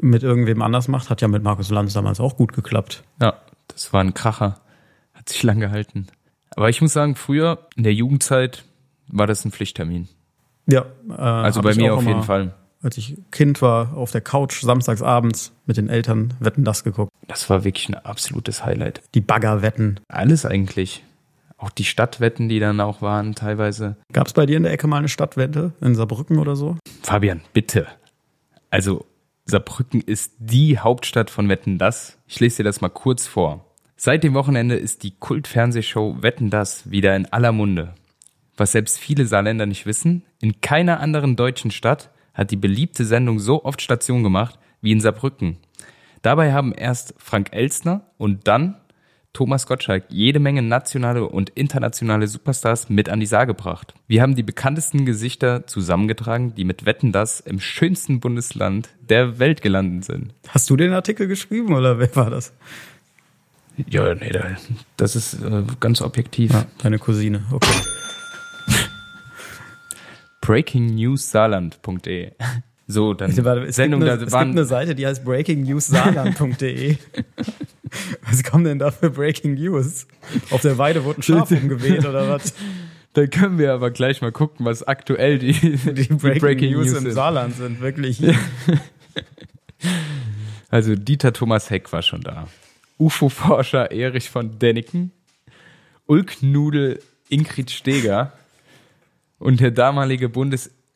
[0.00, 3.02] mit irgendwem anders macht, hat ja mit Markus Lanz damals auch gut geklappt.
[3.20, 4.60] Ja, das war ein Kracher.
[5.14, 6.08] Hat sich lang gehalten.
[6.54, 8.64] Aber ich muss sagen, früher in der Jugendzeit
[9.08, 10.08] war das ein Pflichttermin.
[10.66, 12.54] Ja, äh, Also bei mir auf jeden Fall.
[12.82, 17.10] Als ich Kind war, auf der Couch samstags abends mit den Eltern Wetten das geguckt.
[17.26, 19.02] Das war wirklich ein absolutes Highlight.
[19.14, 20.00] Die Baggerwetten.
[20.08, 21.02] Alles eigentlich.
[21.58, 23.96] Auch die Stadtwetten, die dann auch waren, teilweise.
[24.12, 26.76] Gab es bei dir in der Ecke mal eine Stadtwette in Saarbrücken oder so?
[27.02, 27.86] Fabian, bitte.
[28.70, 29.06] Also,
[29.46, 32.18] Saarbrücken ist die Hauptstadt von Wetten Das.
[32.26, 33.64] Ich lese dir das mal kurz vor.
[33.96, 37.94] Seit dem Wochenende ist die Kultfernsehshow Wetten Das wieder in aller Munde.
[38.58, 43.38] Was selbst viele Saarländer nicht wissen, in keiner anderen deutschen Stadt hat die beliebte Sendung
[43.38, 45.56] so oft Station gemacht wie in Saarbrücken.
[46.20, 48.76] Dabei haben erst Frank Elstner und dann
[49.36, 53.92] Thomas Gottschalk jede Menge nationale und internationale Superstars mit an die Saar gebracht.
[54.08, 59.60] Wir haben die bekanntesten Gesichter zusammengetragen, die mit Wetten das im schönsten Bundesland der Welt
[59.60, 60.32] gelandet sind.
[60.48, 62.54] Hast du den Artikel geschrieben oder wer war das?
[63.90, 64.32] Ja, nee,
[64.96, 66.54] das ist äh, ganz objektiv.
[66.54, 67.74] Ja, deine Cousine, okay.
[70.40, 72.32] breakingnewssaarland.de
[72.86, 76.96] so, dann Warte, Sendung, gibt eine, da es waren gibt eine Seite, die heißt breakingnewssaarland.de.
[78.22, 80.06] was kommen denn da für Breaking News?
[80.50, 82.54] Auf der Weide wurde ein Schaf umgeweht oder was?
[83.14, 86.92] Dann können wir aber gleich mal gucken, was aktuell die, die, die Breaking, Breaking, News,
[86.92, 87.80] News im Saarland sind.
[87.80, 88.22] Wirklich.
[90.68, 92.46] also Dieter Thomas Heck war schon da.
[92.98, 95.10] UFO-Forscher Erich von Däniken.
[96.06, 98.32] Ulknudel Ingrid Steger
[99.38, 100.28] und der damalige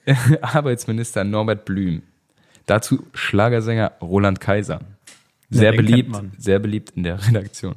[0.06, 2.02] Bundesarbeitsminister Norbert Blüm.
[2.66, 4.80] Dazu Schlagersänger Roland Kaiser.
[5.50, 7.76] Sehr ja, beliebt, sehr beliebt in der Redaktion.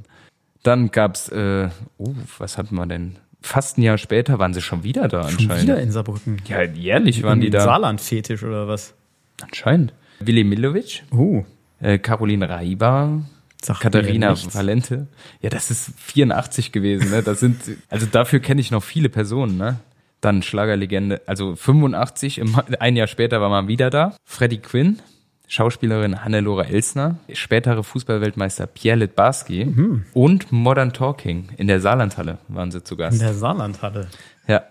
[0.61, 3.17] Dann gab's, äh, uh, was hatten wir denn?
[3.41, 5.63] Fast ein Jahr später waren sie schon wieder da schon anscheinend.
[5.63, 6.41] Wieder in Saarbrücken.
[6.47, 7.61] Ja, jährlich waren in die da.
[7.61, 8.93] Saarland-Fetisch oder was?
[9.41, 9.93] Anscheinend.
[10.19, 11.03] Willi Milovic.
[11.11, 11.43] Uh.
[11.81, 13.23] Äh, Caroline Raiba.
[13.61, 15.07] Sagt Katharina Valente.
[15.41, 17.23] Ja, das ist 84 gewesen, ne?
[17.23, 17.57] Das sind,
[17.89, 19.79] also dafür kenne ich noch viele Personen, ne?
[20.23, 22.41] Dann Schlagerlegende, also 85,
[22.79, 24.15] ein Jahr später war man wieder da.
[24.23, 25.01] Freddie Quinn,
[25.49, 30.05] Schauspielerin Hannelore Elsner, spätere Fußballweltmeister Pierre Litbarski mhm.
[30.13, 33.19] und Modern Talking in der Saarlandhalle waren sie zu Gast.
[33.19, 34.07] In der Saarlandhalle?
[34.47, 34.63] Ja.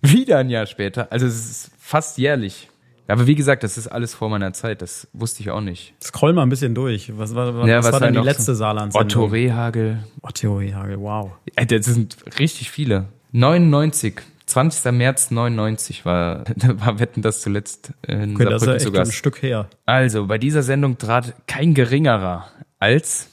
[0.00, 2.70] Wieder ein Jahr später, also es ist fast jährlich.
[3.08, 5.92] Aber wie gesagt, das ist alles vor meiner Zeit, das wusste ich auch nicht.
[6.02, 7.12] Scroll mal ein bisschen durch.
[7.18, 8.54] Was, was, was, ja, was war denn die letzte so?
[8.54, 8.94] saarland?
[8.94, 9.98] Otto Rehagel.
[10.22, 11.32] Otto Rehagel, wow.
[11.56, 13.08] Das sind richtig viele.
[13.32, 14.92] 99 20.
[14.92, 19.12] März 99 war, war Wetten das zuletzt in okay, Saarbrücken das ist ja echt ein
[19.12, 19.68] Stück her.
[19.84, 23.28] Also, bei dieser Sendung trat kein geringerer als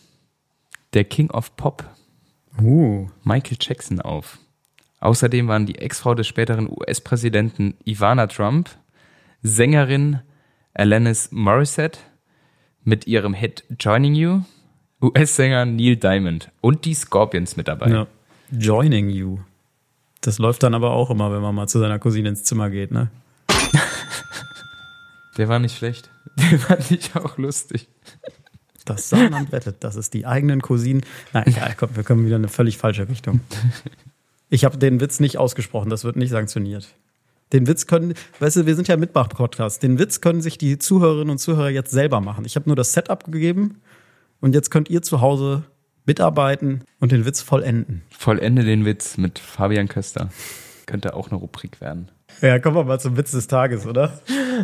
[0.94, 1.86] der King of Pop,
[2.62, 3.08] uh.
[3.24, 4.40] Michael Jackson auf.
[5.00, 8.70] Außerdem waren die Ex-Frau des späteren US-Präsidenten Ivana Trump,
[9.42, 10.20] Sängerin
[10.74, 12.00] Alanis Morissette
[12.84, 14.42] mit ihrem Hit Joining You,
[15.02, 17.90] US-Sänger Neil Diamond und die Scorpions mit dabei.
[17.90, 18.08] Ja.
[18.52, 19.40] Joining You.
[20.26, 22.90] Das läuft dann aber auch immer, wenn man mal zu seiner Cousine ins Zimmer geht,
[22.90, 23.12] ne?
[25.38, 26.10] Der war nicht schlecht.
[26.52, 27.88] Der fand ich auch lustig.
[28.86, 31.04] Das Saarland wettet, dass es die eigenen Cousinen.
[31.32, 33.42] Nein, ja, komm, wir kommen wieder in eine völlig falsche Richtung.
[34.50, 36.88] Ich habe den Witz nicht ausgesprochen, das wird nicht sanktioniert.
[37.54, 39.84] Den Witz können, weißt du, wir sind ja Mitmach-Podcast.
[39.84, 42.46] Den Witz können sich die Zuhörerinnen und Zuhörer jetzt selber machen.
[42.46, 43.80] Ich habe nur das Setup gegeben
[44.42, 45.66] und jetzt könnt ihr zu Hause
[46.06, 48.04] mitarbeiten und den Witz vollenden.
[48.10, 50.30] Vollende den Witz mit Fabian Köster.
[50.86, 52.10] Könnte auch eine Rubrik werden.
[52.42, 54.20] Ja, kommen wir mal zum Witz des Tages, oder?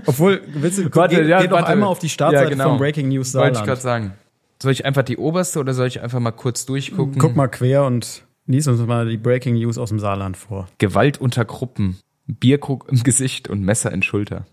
[0.06, 2.70] Obwohl, Witze, warte, geh, ja, geh doch einmal auf die Startseite ja, genau.
[2.70, 3.56] von Breaking News Saarland.
[3.56, 4.14] Wollte ich gerade sagen.
[4.62, 7.18] Soll ich einfach die oberste oder soll ich einfach mal kurz durchgucken?
[7.18, 10.68] Guck mal quer und lies uns mal die Breaking News aus dem Saarland vor.
[10.78, 14.46] Gewalt unter Gruppen, Bierkrug im Gesicht und Messer in Schulter.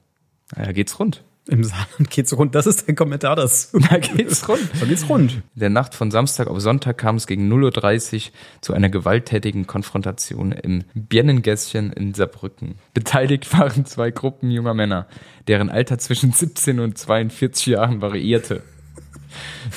[0.57, 1.25] Ja, geht's rund.
[1.49, 2.55] Im Saarland geht's rund.
[2.55, 3.79] Das ist dein Kommentar dazu.
[3.79, 4.61] Da geht's rund.
[4.79, 5.33] Da geht's rund.
[5.33, 9.67] In der Nacht von Samstag auf Sonntag kam es gegen 0.30 Uhr zu einer gewalttätigen
[9.67, 12.75] Konfrontation im Birnengässchen in Saarbrücken.
[12.93, 15.07] Beteiligt waren zwei Gruppen junger Männer,
[15.47, 18.63] deren Alter zwischen 17 und 42 Jahren variierte.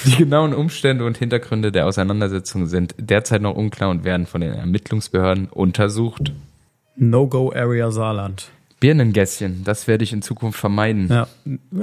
[0.06, 4.54] Die genauen Umstände und Hintergründe der Auseinandersetzung sind derzeit noch unklar und werden von den
[4.54, 6.34] Ermittlungsbehörden untersucht.
[6.98, 8.52] No-Go-Area Saarland.
[8.82, 11.08] Birnengässchen, das werde ich in Zukunft vermeiden.
[11.08, 11.28] Ja,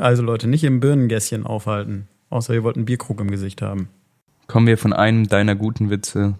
[0.00, 2.08] also Leute, nicht im Birnengässchen aufhalten.
[2.28, 3.88] Außer ihr wollt einen Bierkrug im Gesicht haben.
[4.48, 6.34] Kommen wir von einem deiner guten Witze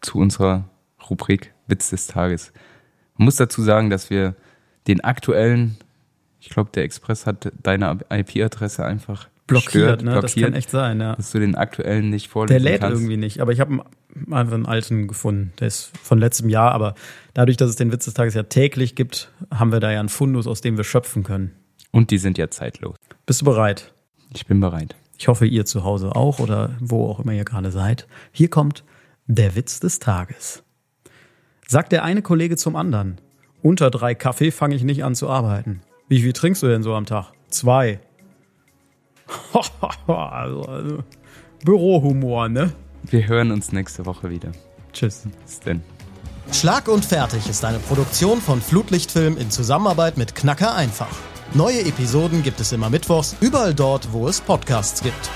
[0.00, 0.64] zu unserer
[1.08, 2.52] Rubrik Witz des Tages.
[3.16, 4.34] Man muss dazu sagen, dass wir
[4.86, 5.76] den aktuellen,
[6.40, 10.12] ich glaube, der Express hat deine IP-Adresse einfach blockiert, stört, ne?
[10.12, 11.16] Blockiert, das kann echt sein, ja.
[11.16, 13.00] Dass du den aktuellen nicht vorlesen Der lädt kannst.
[13.00, 13.84] irgendwie nicht, aber ich habe
[14.30, 15.52] einfach einen alten gefunden.
[15.60, 16.94] Der ist von letztem Jahr, aber
[17.34, 20.08] dadurch, dass es den Witz des Tages ja täglich gibt, haben wir da ja einen
[20.08, 21.52] Fundus, aus dem wir schöpfen können.
[21.90, 22.96] Und die sind ja zeitlos.
[23.26, 23.92] Bist du bereit?
[24.32, 24.96] Ich bin bereit.
[25.16, 28.06] Ich hoffe, ihr zu Hause auch oder wo auch immer ihr gerade seid.
[28.32, 28.82] Hier kommt
[29.26, 30.64] der Witz des Tages.
[31.68, 33.20] Sagt der eine Kollege zum anderen.
[33.62, 35.80] Unter drei Kaffee fange ich nicht an zu arbeiten.
[36.08, 37.32] Wie viel trinkst du denn so am Tag?
[37.48, 38.00] Zwei.
[40.06, 41.04] also, also,
[41.64, 42.72] Bürohumor, ne?
[43.04, 44.52] Wir hören uns nächste Woche wieder.
[44.92, 45.24] Tschüss.
[45.44, 45.82] Bis denn.
[46.52, 51.08] Schlag und Fertig ist eine Produktion von Flutlichtfilm in Zusammenarbeit mit Knacker einfach.
[51.52, 55.30] Neue Episoden gibt es immer mittwochs, überall dort, wo es Podcasts gibt.